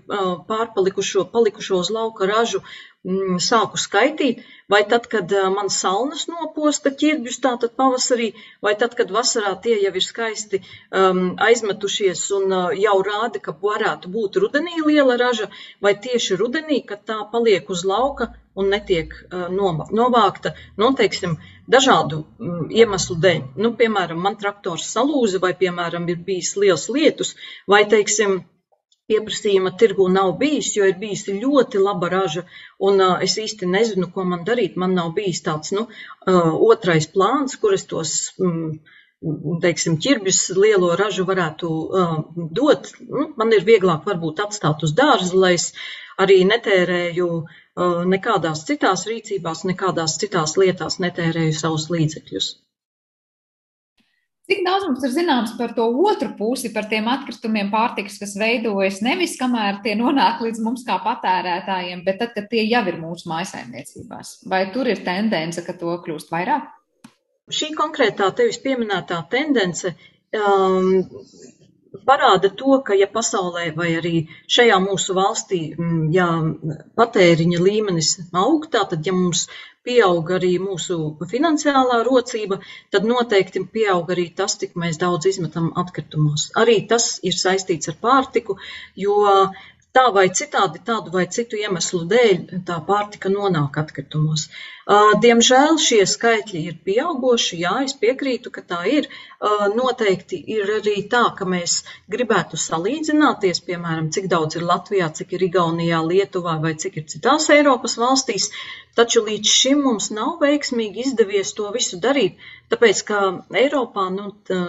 [0.50, 2.62] pārpalikušo, palikušo uz lauka ražu,
[3.06, 4.41] mm, sāku skaitīt,
[4.74, 8.32] vai tad, kad man salnas noposta ķirbjus, tātad pavasarī,
[8.65, 13.54] vai tad, kad vasarā tie jau ir skaisti um, aizmetušies un uh, jau rāda, ka
[13.67, 15.52] varētu būt rudenī liela raža,
[15.86, 19.48] vai tieši rudenī, kad tā paliek uz lauka un netiek uh,
[20.02, 21.38] novākta, nu, teiksim,
[21.69, 23.41] dažādu mm, iemeslu dēļ.
[23.62, 27.36] Nu, piemēram, man traktors salūza, vai, piemēram, ir bijis liels lietus,
[27.69, 28.39] vai, teiksim,
[29.10, 32.45] pieprasījuma tirgu nav bijis, jo ir bijusi ļoti laba raža,
[32.89, 34.77] un uh, es īsti nezinu, ko man darīt.
[34.82, 38.75] Man nav bijis tāds, nu, uh, otrais plāns, kur es tos, mm,
[39.63, 42.19] teiksim, ķirbjus lielo ražu varētu uh,
[42.60, 42.93] dot.
[43.01, 45.71] Nu, man ir vieglāk varbūt atstāt uz dārza, lai es
[46.21, 47.58] arī netērēju uh,
[48.13, 52.50] nekādās citās rīcībās, nekādās citās lietās netērēju savus līdzekļus.
[54.50, 58.98] Cik daudz mums ir zināms par to otru pusi, par tiem atkritumiem pārtikas, kas veidojas
[59.06, 63.30] nevis kamēr tie nonāk līdz mums kā patērētājiem, bet tad, kad tie jau ir mūsu
[63.30, 64.32] mājsaimniecībās?
[64.50, 66.65] Vai tur ir tendence, ka to kļūst vairāk?
[67.54, 71.06] Šī konkrētā tevis pieminētā tendence um,
[72.10, 74.13] parāda to, ka ja pasaulē vai arī
[74.56, 76.28] šajā mūsu valstī, mm, ja
[76.99, 78.12] patēriņa līmenis
[78.43, 79.47] aug, tātad ja mums
[79.88, 80.99] pieaug arī mūsu
[81.32, 82.60] finansiālā rocība,
[82.93, 86.49] tad noteikti pieaug arī tas, cik mēs daudz izmetam atkritumos.
[86.63, 88.60] Arī tas ir saistīts ar pārtiku,
[89.06, 89.19] jo
[89.95, 94.49] tā vai citādi, tādu vai citu iemeslu dēļ tā pārtika nonāk atkritumos.
[95.23, 99.06] Diemžēl šie skaitļi ir pieauguši, jā, es piekrītu, ka tā ir.
[99.75, 101.75] Noteikti ir arī tā, ka mēs
[102.15, 107.52] gribētu salīdzināties, piemēram, cik daudz ir Latvijā, cik ir Igaunijā, Lietuvā vai cik ir citās
[107.54, 108.49] Eiropas valstīs,
[108.97, 112.41] taču līdz šim mums nav veiksmīgi izdevies to visu darīt,
[112.73, 113.21] tāpēc, ka
[113.62, 114.60] Eiropā, nu, tā,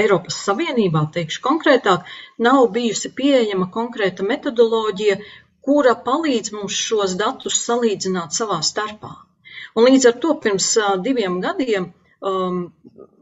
[0.00, 2.08] Eiropas Savienībā, teikšu konkrētāk,
[2.48, 5.20] nav bijusi pieejama konkrēta metodoloģija,
[5.68, 9.18] kura palīdz mums šos datus salīdzināt savā starpā.
[9.78, 10.72] Un līdz ar to pirms
[11.06, 12.62] diviem gadiem um,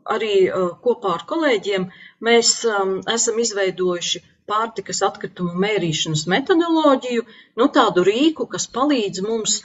[0.09, 1.89] arī uh, kopā ar kolēģiem
[2.25, 7.25] mēs um, esam izveidojuši pārtikas atkritumu mērīšanas metodoloģiju,
[7.61, 9.59] nu tādu rīku, kas palīdz mums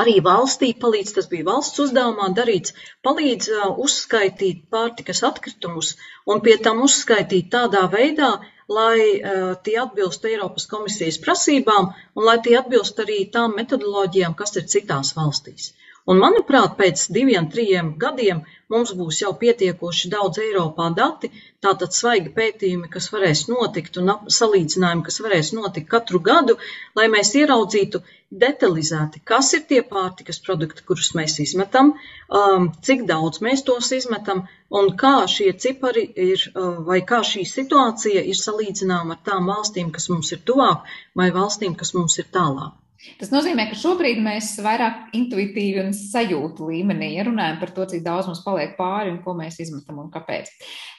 [0.00, 2.72] arī valstī, palīdz, tas bija valsts uzdevumā darīts,
[3.04, 5.94] palīdz uh, uzskaitīt pārtikas atkritumus
[6.26, 8.32] un pie tam uzskaitīt tādā veidā,
[8.68, 14.56] lai uh, tie atbilst Eiropas komisijas prasībām un lai tie atbilst arī tām metodoloģijām, kas
[14.56, 15.72] ir citās valstīs.
[16.12, 18.40] Un, manuprāt, pēc diviem, trim gadiem
[18.72, 21.30] mums būs jau pietiekoši daudz Eiropā dati,
[21.64, 26.58] tātad svaigi pētījumi, kas varēs notikt un salīdzinājumi, kas varēs notikt katru gadu,
[27.00, 28.02] lai mēs ieraudzītu
[28.44, 31.94] detalizēti, kas ir tie pārtikas produkti, kurus mēs izmetam,
[32.42, 34.44] um, cik daudz mēs tos izmetam
[34.80, 39.92] un kā šie cipari ir uh, vai kā šī situācija ir salīdzināma ar tām valstīm,
[39.96, 40.84] kas mums ir tuvāk
[41.16, 42.76] vai valstīm, kas mums ir tālāk.
[43.18, 48.02] Tas nozīmē, ka šobrīd mēs vairāk intuitīvi un sajūtu līmenī ja runājam par to, cik
[48.04, 50.50] daudz mums paliek pāri un ko mēs izmetam un kāpēc.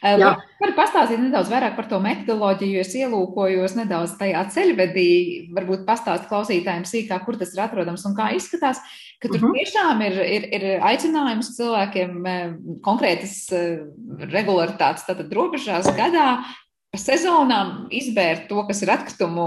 [0.01, 0.33] Eh, Jā.
[0.61, 5.09] Var pastāstīt nedaudz vairāk par to metodoloģiju, jo es ielūkojos nedaudz tajā ceļvedī,
[5.55, 8.81] varbūt pastāst klausītājiem sīkāk, kur tas ir atrodams un kā izskatās,
[9.19, 9.51] ka tur uh mhm.
[9.51, 9.59] -huh.
[9.59, 12.53] tiešām ir, ir, ir aicinājums cilvēkiem eh,
[12.85, 13.81] konkrētas eh,
[14.31, 16.43] regularitātes, tātad robežās gadā
[17.01, 19.45] sezonām izbērt to, kas ir atkritumu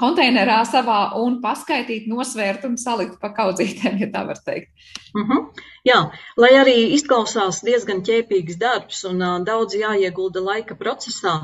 [0.00, 4.70] konteinerā savā un paskaidīt, nosvērt un salikt pa kaudzītēm, ja tā var teikt.
[5.14, 5.32] Uh mhm.
[5.32, 5.64] -huh.
[5.84, 5.98] Jā,
[6.40, 11.34] lai arī izklausās diezgan ķēpīgs darbs un uh, daudz jāiegulda laika procesā,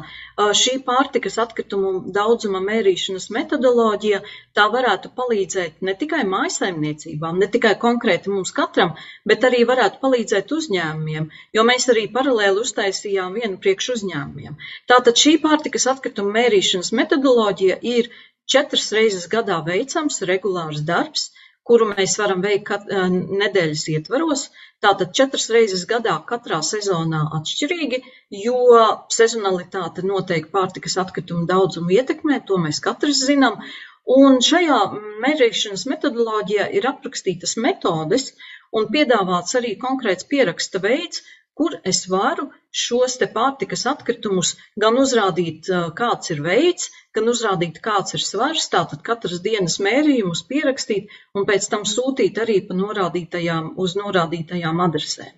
[0.61, 4.21] šī pārtikas atkritumu daudzuma mērīšanas metodoloģija
[4.59, 8.95] tā varētu palīdzēt ne tikai mājasaimniecībām, ne tikai konkrēti mums katram,
[9.33, 14.57] bet arī varētu palīdzēt uzņēmumiem, jo mēs arī paralēli uztaisījām vienu priekš uzņēmumiem.
[14.93, 18.11] Tātad šī pārtikas atkritumu mērīšanas metodoloģija ir
[18.51, 21.31] četras reizes gadā veicams regulārs darbs,
[21.69, 23.09] kuru mēs varam veikt kat, eh,
[23.43, 24.49] nedēļas ietvaros.
[24.85, 28.01] Tātad četras reizes gadā katrā sezonā atšķirīgi,
[28.45, 28.61] jo
[29.17, 33.61] sezonalitāte noteikti pārtikas atkritumu daudzumu ietekmē, to mēs katrs zinām.
[34.11, 34.79] Un šajā
[35.25, 38.33] mērīšanas metodoloģijā ir aprakstītas metodes
[38.73, 41.23] un piedāvāts arī konkrēts pieraksta veids,
[41.59, 42.47] kur es varu
[42.83, 49.03] šos te pārtikas atkritumus gan uzrādīt, kāds ir veids, gan uzrādīt, kāds ir svars, tātad
[49.07, 55.33] katras dienas mērījumus pierakstīt un pēc tam sūtīt arī pa norādītajām, uz norādītajām adresēm.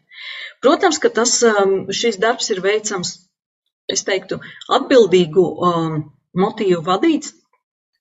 [0.62, 1.38] Protams, ka tas,
[2.03, 3.14] šis darbs ir veicams,
[3.90, 4.38] es teiktu,
[4.79, 6.03] atbildīgu um,
[6.38, 7.33] motīvu vadīts,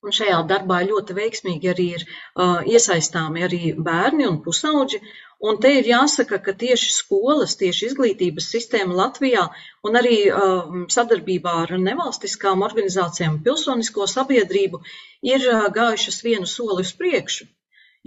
[0.01, 4.99] Un šajā darbā ļoti veiksmīgi arī ir uh, iesaistāmi arī bērni un pusauģi,
[5.49, 9.47] Un te ir jāsaka, ka tieši skolas, tieši izglītības sistēma Latvijā
[9.87, 14.83] un arī uh, sadarbībā ar nevalstiskām organizācijām, pilsonisko sabiedrību
[15.31, 17.49] ir uh, gājušas vienu soli uz priekšu.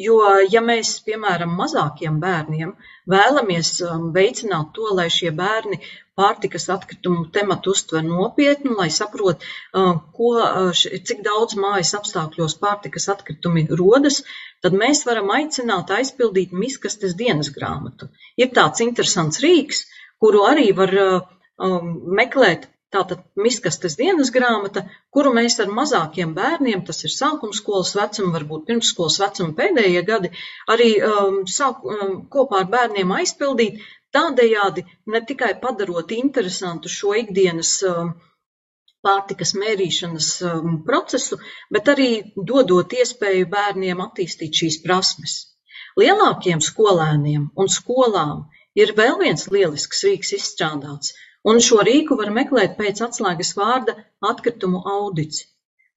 [0.04, 0.20] Jo,
[0.50, 2.72] ja mēs, piemēram, mazākiem bērniem
[3.10, 5.78] vēlamies um, veicināt to, lai šie bērni
[6.18, 13.08] pārtikas atkritumu tematu uztver nopietni, lai saprot, um, ko, uh, cik daudz mājas apstākļos pārtikas
[13.14, 14.22] atkritumi rodas,
[14.64, 18.10] tad mēs varam aicināt aizpildīt miskastes dienas grāmatu.
[18.40, 19.84] Ir tāds interesants rīks,
[20.22, 21.18] kuru arī var uh,
[21.58, 27.90] um, meklēt Tātad miskastes dienas grāmata, kuru mēs ar mazākiem bērniem, tas ir sākuma skolas
[27.98, 30.30] vecuma, varbūt pirmsskolas vecuma pēdējie gadi,
[30.74, 33.82] arī um, sāk, um, kopā ar bērniem aizpildīt,
[34.16, 38.14] tādējādi ne tikai padarot interesantu šo ikdienas um,
[39.06, 41.40] pārtikas mērīšanas um, procesu,
[41.76, 42.08] bet arī
[42.52, 45.36] dodot iespēju bērniem attīstīt šīs prasmes.
[46.00, 51.14] Lielākiem skolēniem un skolām ir vēl viens lielisks rīks izstrādāts–
[51.50, 53.94] un šo rīku var meklēt pēc atslēgas vārda
[54.32, 55.42] atkritumu audits.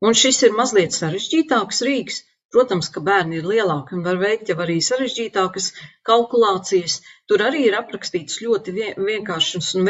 [0.08, 2.18] Un šis ir mazliet sarežģītāks rīks,
[2.56, 5.66] Protams, ka bērni ir lielāki un var veikt jau arī sarežģītākas
[6.10, 6.94] kalkulācijas.
[7.28, 8.74] Tur arī ir aprakstīts ļoti
[9.08, 9.84] vienkāršs un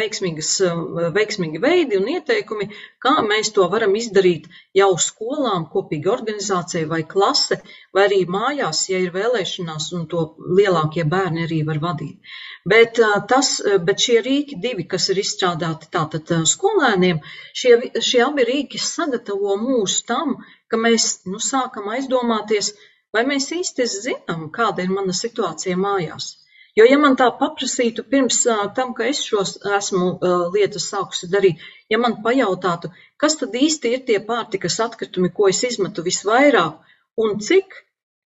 [0.65, 2.69] um, veiksmīgi veidi un ieteikumi,
[3.05, 4.47] kā mēs to varam izdarīt
[4.79, 7.59] jau skolām, kopīgi organizācija vai klase,
[7.93, 10.25] vai arī mājās, ja ir vēlēšanās un to
[10.61, 12.33] lielākie bērni arī var vadīt.
[12.67, 17.21] Bet, uh, tas, uh, bet šie rīki divi, kas ir izstrādāti tātad uh, skolēniem,
[17.55, 17.77] šie,
[18.09, 20.35] šie abi rīki sagatavo mūs tam,
[20.67, 22.73] ka mēs nu, sākam aizdomāties,
[23.15, 26.33] vai mēs īsti zinām, kāda ir mana situācija mājās.
[26.77, 28.43] Jo, ja man tā paprasītu pirms
[28.77, 30.09] tam, ka es šos esmu
[30.53, 35.63] lietas sākusi darīt, ja man pajautātu, kas tad īsti ir tie pārtikas atkritumi, ko es
[35.65, 37.79] izmetu visvairāk un cik,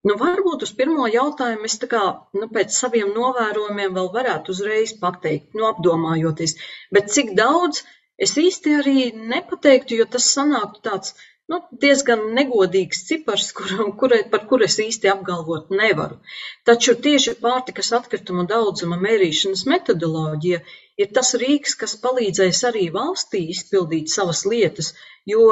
[0.10, 2.06] nu varbūt uz pirmo jautājumu es kā,
[2.40, 6.58] nu, pēc saviem novērojumiem vēl varētu uzreiz pateikt, nu, apdomājoties,
[6.98, 7.84] bet cik daudz
[8.28, 9.00] es īsti arī
[9.36, 11.16] nepateiktu, jo tas sanāktu tāds
[11.52, 16.20] nu, diezgan negodīgs cipars, kur, kur, par kur es īsti apgalvot nevaru.
[16.70, 20.62] Taču tieši pārtikas atkritumu daudzuma mērīšanas metodoloģija
[21.04, 24.94] ir tas rīks, kas palīdzēs arī valstī izpildīt savas lietas,
[25.34, 25.50] jo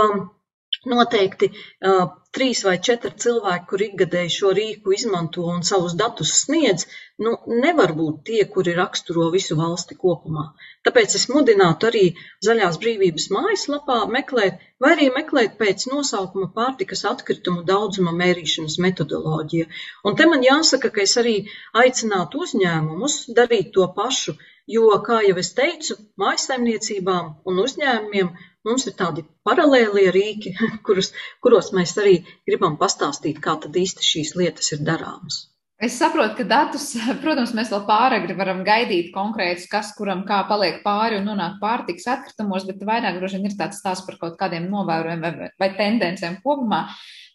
[0.92, 6.86] Noteikti uh, trīs vai četri cilvēki, kur ikgadēji šo rīku izmanto un savus datus sniedz,
[7.24, 10.46] nu, nevar būt tie, kuri raksturo visu valsti kopumā.
[10.88, 12.04] Tāpēc es mudinātu arī
[12.48, 19.70] Zaļās brīvības mājaslapā meklēt, vai arī meklēt pēc nosaukuma pārtikas atkritumu daudzuma mērīšanas metodoloģija.
[20.10, 21.38] Un te man jāsaka, ka es arī
[21.84, 24.36] aicinātu uzņēmumus darīt to pašu,
[24.68, 28.34] jo, kā jau es teicu, mājasaimniecībām un uzņēmumiem
[28.64, 30.53] Mums ir tādi paralēlie rīki,
[30.88, 31.11] kurus,
[31.43, 35.47] kuros mēs arī gribam pastāstīt, kā tad īsti šīs lietas ir darāmas.
[35.84, 36.86] Es saprotu, ka datus,
[37.24, 42.07] protams, mēs vēl pāragri varam gaidīt konkrētus, kas kuram kā paliek pāri un nonāk pārtiks
[42.07, 46.39] atkritumos, bet vairāk droši vien ir tāds stāsts par kaut kādiem novērojumiem vai, vai tendencēm
[46.45, 46.86] kopumā.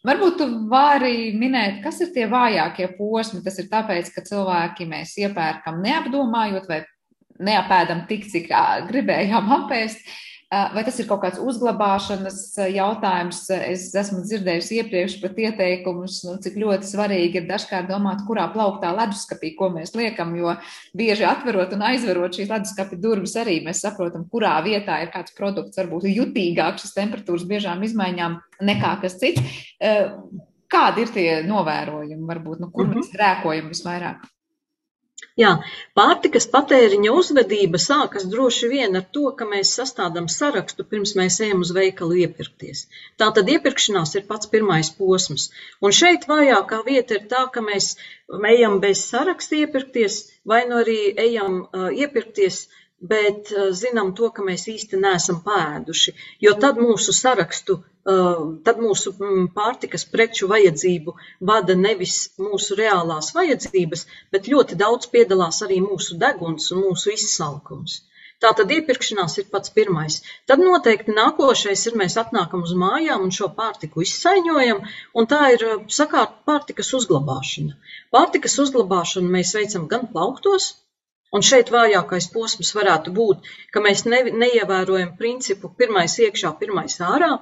[0.07, 3.43] Varbūt tu vari minēt, kas ir tie vājākie posmi.
[3.45, 6.85] Tas ir tāpēc, ka cilvēki mēs iepērkam neapdomājot vai
[7.43, 8.49] neapēdam tik, cik
[8.89, 10.03] gribējām apēst.
[10.49, 12.39] Vai tas ir kaut kāds uzglabāšanas
[12.73, 13.43] jautājums?
[13.53, 18.89] Es esmu dzirdējusi iepriekš pat ieteikumus, nu, cik ļoti svarīgi ir dažkārt domāt, kurā plauktā
[18.97, 20.55] leduskapī, ko mēs liekam, jo
[20.97, 25.77] bieži atverot un aizverot šīs leduskapī durvis arī mēs saprotam, kurā vietā ir kāds produkts,
[25.77, 29.61] varbūt jutīgāks šis temperatūras biežām izmaiņām nekā kas cits.
[30.69, 33.05] Kādi ir tie novērojumi, varbūt, nu, kur -hmm.
[33.05, 34.25] mēs rēkojam visvairāk?
[35.39, 35.49] Jā,
[35.99, 41.63] pārtikas patēriņa uzvedība sākas droši vien ar to, ka mēs sastādām sarakstu pirms mēs ejam
[41.65, 42.85] uz veikalu iepirkties.
[43.23, 45.49] Tātad iepirkšanās ir pats pirmais posms.
[45.83, 47.93] Un šeit vājākā vieta ir tā, ka mēs
[48.53, 50.19] ejam bez saraksta iepirkties,
[50.53, 52.67] vai nu arī ejam uh, iepirkties
[52.99, 56.13] bet zinām to, ka mēs īsti neesam pēduši,
[56.43, 57.77] jo tad mūsu sarakstu
[58.67, 61.15] tad mūsu mm, pārtikas preču vajadzību
[61.51, 64.05] vada nevis mūsu reālās vajadzības,
[64.35, 67.99] bet ļoti daudz piedalās arī mūsu deguns un mūsu izsalkums.
[68.43, 70.21] Tātad iepirkšanās ir pats pirmais.
[70.47, 74.79] Tad noteikti nākošais ir mēs atnākam uz mājām un šo pārtiku izsaiņojam,
[75.19, 75.65] un tā ir
[75.97, 77.75] sakārt pārtikas uzglabāšana.
[78.15, 80.69] Pārtikas uzglabāšanu mēs veicam gan plauktos,
[81.35, 87.33] un šeit vājākais posms varētu būt, ka mēs ne, neievērojam principu pirmais iekšā, pirmais ārā,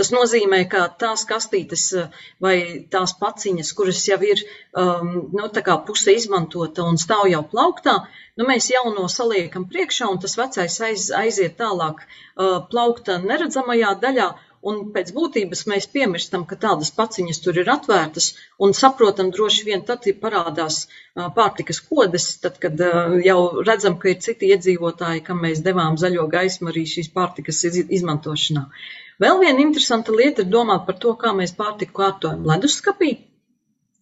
[0.00, 2.56] Tas nozīmē, ka tās kastītes eh, vai
[2.94, 4.42] tās paciņas, kuras jau ir
[4.82, 5.46] um, nu,
[5.86, 7.94] puse izmantota un stāv jau plauktā,
[8.36, 14.34] nu, mēs jauno saliekam priekšā, un tas vecais aiz, aiziet tālāk uh, plaukta neredzamajā daļā.
[14.66, 18.32] Un pēc būtības mēs piemirstam, ka tādas paciņas tur ir atvērtas,
[18.66, 22.84] un saprotam, droši vien tad parādās uh, pārtikas kodes, tad, kad
[23.24, 28.66] jau redzam, ka ir citi iedzīvotāji, kam mēs devām zaļo gaismu arī šīs pārtikas izmantošanā.
[28.66, 33.14] Uh, Vēl viena interesanta lieta ir domāt par to, kā mēs pārtiku kārtojam leduskapī.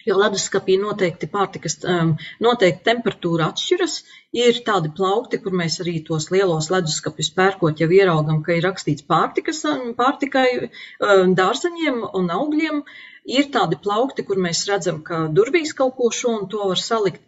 [0.05, 2.11] Jo leduskapī noteikti pārtikas, um,
[2.45, 3.95] noteikti temperatūra atšķiras.
[4.37, 9.07] Ir tādi plaukti, kur mēs arī tos lielos leduskapis pērkot jau ieraugam, ka ir rakstīts
[9.15, 12.83] pārtikas, um, pārtikai, um, dārzeņiem un augļiem.
[13.39, 17.23] Ir tādi plaukti, kur mēs redzam, ka durvīs kaut ko šo un to var salikt.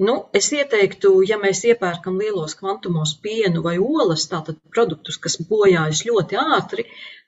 [0.00, 6.00] Nu, es ieteiktu, ja mēs iepērkam lielos kvantumos pienu vai olas, tātad produktus, kas bojājas
[6.08, 6.86] ļoti ātri,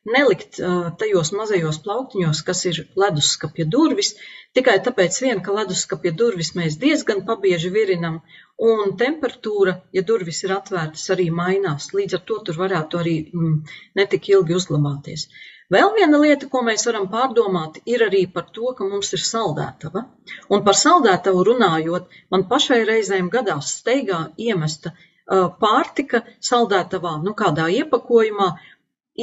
[0.09, 4.15] nelikt uh, tajos mazajos plauktiņos, kas ir leduskapja durvis,
[4.57, 8.23] tikai tāpēc vien, ka leduskapja durvis mēs diezgan pabieži virinam,
[8.71, 11.91] un temperatūra, ja durvis ir atvērtas, arī mainās.
[11.93, 13.59] Līdz ar to tur varētu arī mm,
[14.01, 15.29] netik ilgi uzglabāties.
[15.75, 20.05] Vēl viena lieta, ko mēs varam pārdomāt, ir arī par to, ka mums ir saldētava.
[20.53, 27.67] Un par saldētavu runājot, man pašai reizēm gadās steigā iemesta uh, pārtika saldētavā, nu kādā
[27.81, 28.53] iepakojumā,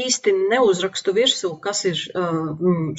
[0.03, 2.51] īsti neuzrakstu virsū, kas ir uh,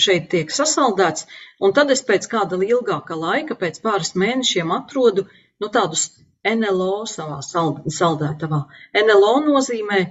[0.07, 1.27] šeit tiek sasaldēts,
[1.61, 5.27] un tad es pēc kāda ilgāka laika, pēc pāris mēnešiem atrodu,
[5.61, 6.11] nu tādus
[6.45, 8.65] NLO savā saldētavā.
[9.07, 10.03] NLO nozīmē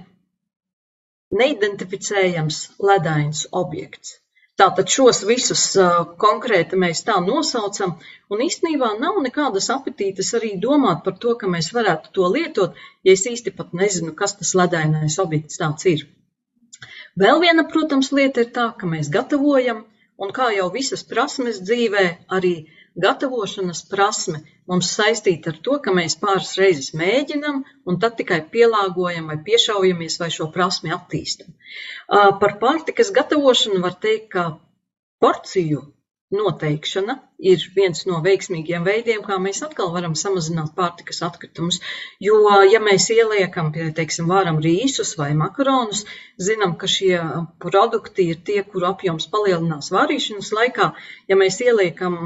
[1.40, 2.58] neidentificējams
[2.88, 4.18] ledains objekts.
[4.60, 5.62] Tātad šos visus
[6.22, 7.94] konkrēti mēs tā nosaucam,
[8.30, 13.14] un īstenībā nav nekādas apetītes arī domāt par to, ka mēs varētu to lietot, ja
[13.16, 16.04] es īsti pat nezinu, kas tas ledainais objekts tāds ir.
[17.22, 19.82] Vēl viena, protams, lieta ir tā, ka mēs gatavojam,
[20.22, 22.06] un kā jau visas prasmes dzīvē,
[22.38, 22.54] arī
[23.00, 24.42] Gatavošanas prasme
[24.72, 30.18] mums saistīta ar to, ka mēs pāris reizes mēģinam un tad tikai pielāgojam vai piešaujamies
[30.22, 31.52] vai šo prasmi attīstam.
[32.42, 34.46] Par pārtikas gatavošanu var teikt, ka
[35.22, 35.84] porciju
[36.32, 37.16] noteikšana
[37.52, 41.80] ir viens no veiksmīgiem veidiem, kā mēs atkal varam samazināt pārtikas atkritumus.
[42.22, 42.38] Jo,
[42.70, 46.04] ja mēs ieliekam, teiksim, varam rīsus vai makaronus,
[46.48, 47.18] zinām, ka šie
[47.64, 50.92] produkti ir tie, kuru apjoms palielinās vārīšanas laikā.
[51.28, 52.20] Ja mēs ieliekam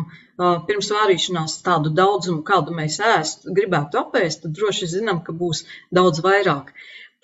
[0.68, 5.64] pirms vārīšanās tādu daudzumu, kādu mēs ēst, gribētu apēst, tad droši zinām, ka būs
[5.98, 6.74] daudz vairāk.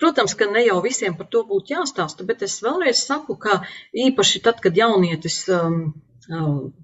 [0.01, 3.61] Protams, ka ne jau visiem par to būtu jāstāsta, bet es vēlreiz saku, ka
[4.07, 5.93] īpaši tad, kad jaunietis um,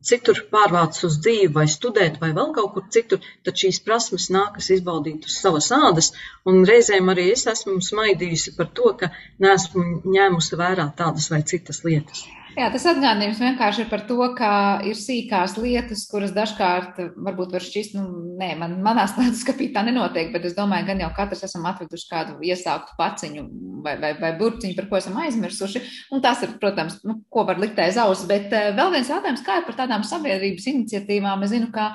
[0.10, 4.70] citur pārvāc uz dzīvi vai studēt vai vēl kaut kur citur, tad šīs prasmes nākas
[4.76, 6.12] izbaudīt uz savas ādas,
[6.46, 9.12] un reizēm arī es esmu smaidījusi par to, ka
[9.46, 9.86] neesmu
[10.18, 12.26] ņēmusi vērā tādas vai citas lietas.
[12.60, 14.50] Jā, tas atgādinājums vienkārši ir par to, ka
[14.84, 20.34] ir sīkās lietas, kuras dažkārt varbūt var šķist, nu, nē, man, manā skapī tā nenotiek,
[20.34, 23.46] bet es domāju, gan jau katrs esam atveduši kādu iesāktu paciņu
[23.86, 25.84] vai, vai, vai burciņu, par ko esam aizmirsuši.
[26.12, 28.28] Un tas ir, protams, nu, ko var likt aiz auss.
[28.28, 31.48] Bet uh, vēl viens jautājums, kā ir par tādām sabiedrības iniciatīvām?
[31.48, 31.94] Es zinu, ka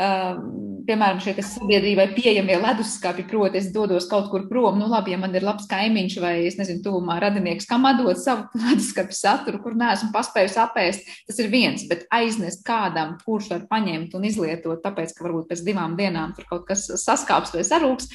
[0.00, 5.34] piemēram, šie sabiedrībai pieejamie leduskapi, proti, es dodos kaut kur prom, nu labi, ja man
[5.36, 10.10] ir labs kaimiņš vai, es nezinu, tuvumā radinieks, kam atdot savu leduskapi saturu, kur neesmu
[10.14, 15.26] paspējis apēst, tas ir viens, bet aiznest kādam, kurš var paņemt un izlietot, tāpēc, ka
[15.26, 18.08] varbūt pēc divām dienām tur kaut kas saskāps vai sarūks,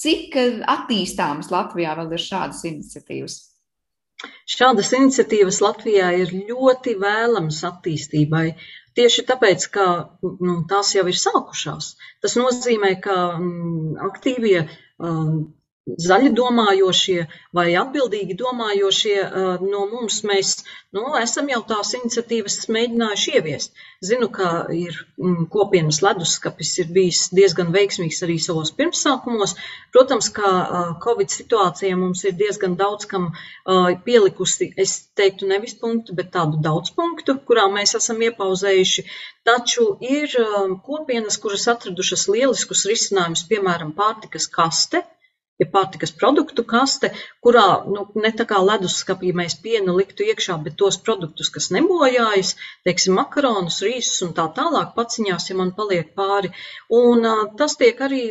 [0.00, 0.38] cik
[0.76, 3.38] attīstāmas Latvijā vēl ir šādas iniciatīvas?
[4.48, 8.46] Šādas iniciatīvas Latvijā ir ļoti vēlamas attīstībai.
[8.96, 9.86] Tieši tāpēc, ka
[10.24, 11.90] nu, tās jau ir sākušās.
[12.24, 15.34] Tas nozīmē, ka mm, aktīvie um,
[15.86, 17.20] zaļi domājošie
[17.54, 19.16] vai atbildīgi domājošie
[19.62, 20.56] no mums, mēs
[20.96, 23.78] nu, esam jau tās iniciatīvas mēģinājuši ieviest.
[24.04, 29.54] Zinu, ka ir mm, kopienas leduskapis ir bijis diezgan veiksmīgs arī savos pirmsākumos.
[29.94, 30.50] Protams, ka
[31.04, 33.30] Covid situācija mums ir diezgan daudz kam
[34.04, 39.06] pielikusi, es teiktu nevis punktu, bet tādu daudz punktu, kurā mēs esam iepauzējuši.
[39.46, 40.32] Taču ir
[40.84, 45.06] kopienas, kuras atradušas lieliskus risinājumus, piemēram, pārtikas kaste,
[45.62, 47.10] ja pārtikas produktu kaste,
[47.44, 52.54] kurā nu, ne tā kā leduskapī mēs pienu liktu iekšā, bet tos produktus, kas nebojājas,
[52.88, 56.52] teiksim, makaronus, rīsus un tā tālāk paciņās, ja man paliek pāri.
[57.02, 57.24] Un
[57.60, 58.24] tas tiek arī,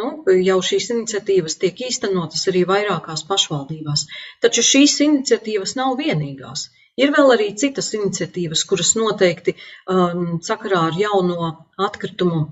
[0.00, 0.10] nu,
[0.50, 4.06] jau šīs iniciatīvas tiek īstenotas arī vairākās pašvaldībās.
[4.44, 6.68] Taču šīs iniciatīvas nav vienīgās.
[7.00, 12.48] Ir vēl arī citas iniciatīvas, kuras noteikti um, sakarā ar jauno atkritumu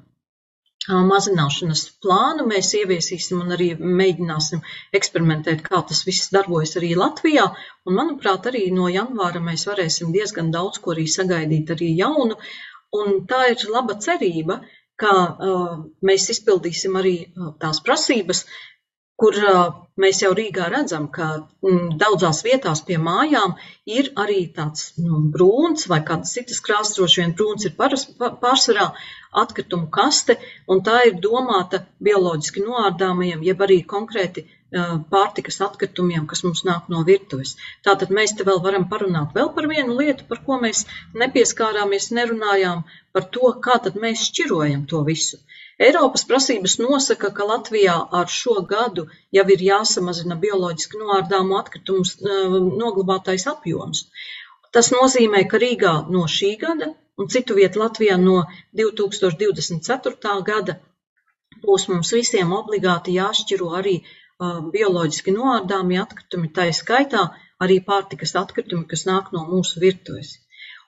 [0.89, 4.63] mazināšanas plānu mēs ieviesīsim un arī mēģināsim
[4.97, 7.45] eksperimentēt, kā tas viss darbojas arī Latvijā.
[7.85, 12.39] Un, manuprāt, arī no janvāra mēs varēsim diezgan daudz ko arī sagaidīt arī jaunu.
[12.97, 14.63] Un tā ir laba cerība,
[14.99, 18.47] ka uh, mēs izpildīsim arī uh, tās prasības,
[19.19, 19.37] kur
[20.03, 23.57] mēs jau Rīgā redzam, ka mm, daudzās vietās pie mājām
[23.99, 28.07] ir arī tāds nu, brūns vai kādas citas krāsas, droši vien brūns ir paras,
[28.45, 28.93] pārsvarā
[29.43, 30.39] atkritumu kaste,
[30.71, 34.47] un tā ir domāta bioloģiski noārdāmajiem, jeb arī konkrēti
[35.13, 37.55] pārtikas atkritumiem, kas mums nāk no virtuves.
[37.87, 40.85] Tātad mēs te vēl varam parunāt vēl par vienu lietu, par ko mēs
[41.23, 45.41] nepieskārāmies, nerunājām, par to, kā tad mēs šķirojam to visu.
[45.79, 53.47] Eiropas prasības nosaka, ka Latvijā ar šo gadu jau ir jāsamazina bioloģiski noārdāmu atkritumu noglabātais
[53.53, 54.05] apjoms.
[54.75, 58.43] Tas nozīmē, ka Rīgā no šī gada un citu vietu Latvijā no
[58.83, 60.35] 2024.
[60.51, 60.77] gada
[61.63, 63.95] būs mums visiem obligāti jāšķiro arī
[64.39, 67.29] bioloģiski noārdāmi atkritumi, tā skaitā
[67.65, 70.37] arī pārtikas atkritumi, kas nāk no mūsu virtuves.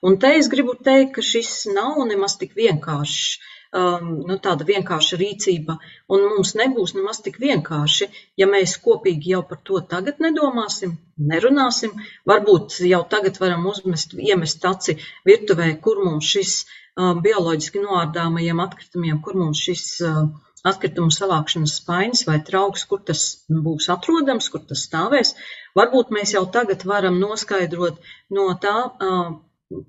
[0.01, 3.25] Un te es gribu teikt, ka šis nav nemaz tik vienkāršs
[3.71, 5.77] um, nu, tāda vienkārša rīcība,
[6.11, 8.07] un mums nebūs nemaz tik vienkārši,
[8.39, 10.97] ja mēs kopīgi jau par to tagad nedomāsim,
[11.31, 11.95] nerunāsim.
[12.29, 14.97] Varbūt jau tagad varam uzmest, iemest aci
[15.27, 20.23] virtuvē, kur mums šis um, bioloģiski noārdāmajiem atkritumiem, kur mums šis uh,
[20.67, 23.23] atkritumu savākšanas spainis vai trauks, kur tas
[23.67, 25.35] būs atrodams, kur tas stāvēs.
[25.77, 28.01] Varbūt mēs jau tagad varam noskaidrot
[28.37, 29.31] no tā, uh,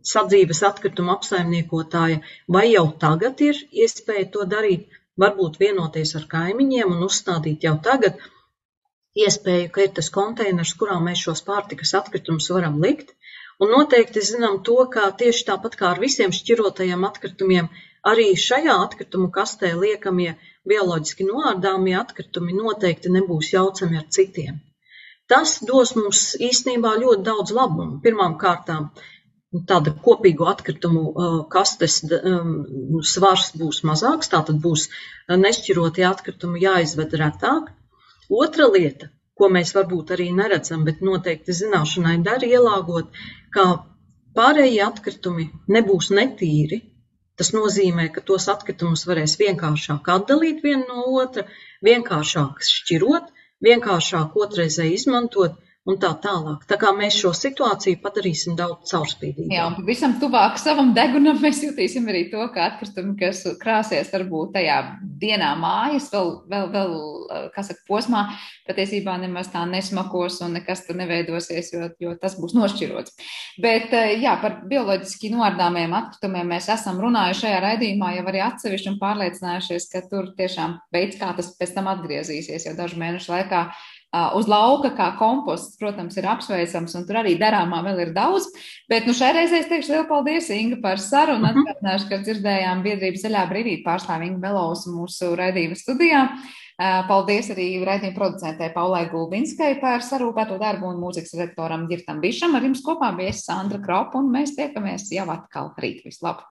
[0.06, 2.20] sadzīves atkrituma apsaimniekotāja,
[2.56, 4.86] vai jau tagad ir iespēja to darīt,
[5.22, 8.20] varbūt vienoties ar kaimiņiem un uzstādīt jau tagad
[9.24, 13.12] iespēju, ka ir tas konteiners, kurā mēs šos pārtikas atkritumus varam likt.
[13.62, 17.68] Un noteikti zinām to, ka tieši tāpat kā ar visiem šķirotajiem atkritumiem,
[18.12, 20.32] arī šajā atkritumu kastē liekamie
[20.68, 24.60] bioloģiski noārdāmie atkritumi noteikti nebūs jaucami ar citiem.
[25.30, 28.00] Tas dos mums īstenībā ļoti daudz labumu.
[28.04, 28.90] Pirmām kārtām
[29.68, 31.02] tāda kopīgo atkritumu
[31.52, 31.98] kastes
[33.12, 34.88] svars būs mazāks, tātad būs
[35.28, 37.72] nešķirotie atkritumi jāizved retāk.
[38.32, 43.10] Otra lieta, ko mēs varbūt arī neredzam, bet noteikti zināšanai dar ielāgot,
[43.54, 43.66] ka
[44.36, 46.80] pārējie atkritumi nebūs netīri.
[47.40, 51.44] Tas nozīmē, ka tos atkritumus varēs vienkāršāk atdalīt vienu no otra,
[51.88, 53.30] vienkāršāk šķirot,
[53.68, 55.56] vienkāršāk otrreizēji izmantot
[55.88, 56.62] un tā tālāk.
[56.70, 59.50] Tā kā mēs šo situāciju padarīsim daudz caurspīdīgāku.
[59.50, 64.54] Jā, un pavisam tuvāk savam degunam mēs jutīsim arī to, ka atkritumi, kas krāsies varbūt
[64.54, 64.76] tajā
[65.22, 66.94] dienā mājas, vēl, vēl, vēl
[67.54, 68.22] kā saka, posmā,
[68.68, 73.16] patiesībā nemaz tā nesmakos un nekas tur neveidosies, jo, jo tas būs nošķirots.
[73.62, 73.90] Bet,
[74.22, 79.88] jā, par bioloģiski noardāmiem atkritumiem mēs esam runājuši šajā raidījumā jau arī atsevišķi un pārliecinājušies,
[79.90, 83.66] ka tur tiešām veids, kā tas pēc tam atgriezīsies, jo dažu mēnešu laikā
[84.36, 88.50] uz lauka, kā komposts, protams, ir apsveicams, un tur arī darāmā vēl ir daudz.
[88.90, 91.48] Bet nu, šai reizē es teikšu lielu paldies, Inga, par sarunu.
[91.48, 91.62] Mhm.
[91.62, 96.26] Atgādināšu, ka dzirdējām biedrības zaļā brīvība pārstāvju Inga Belovs mūsu raidījuma studijā.
[96.82, 102.56] Paldies arī raidījuma producentē Paulai Gulbinskai par sarūpēto darbu un mūzikas redaktoram Girtam Bišam.
[102.56, 106.02] Ar jums kopā bija Sandra Kropa, un mēs tiekamies jau atkal rīt.
[106.08, 106.40] Vislabāk!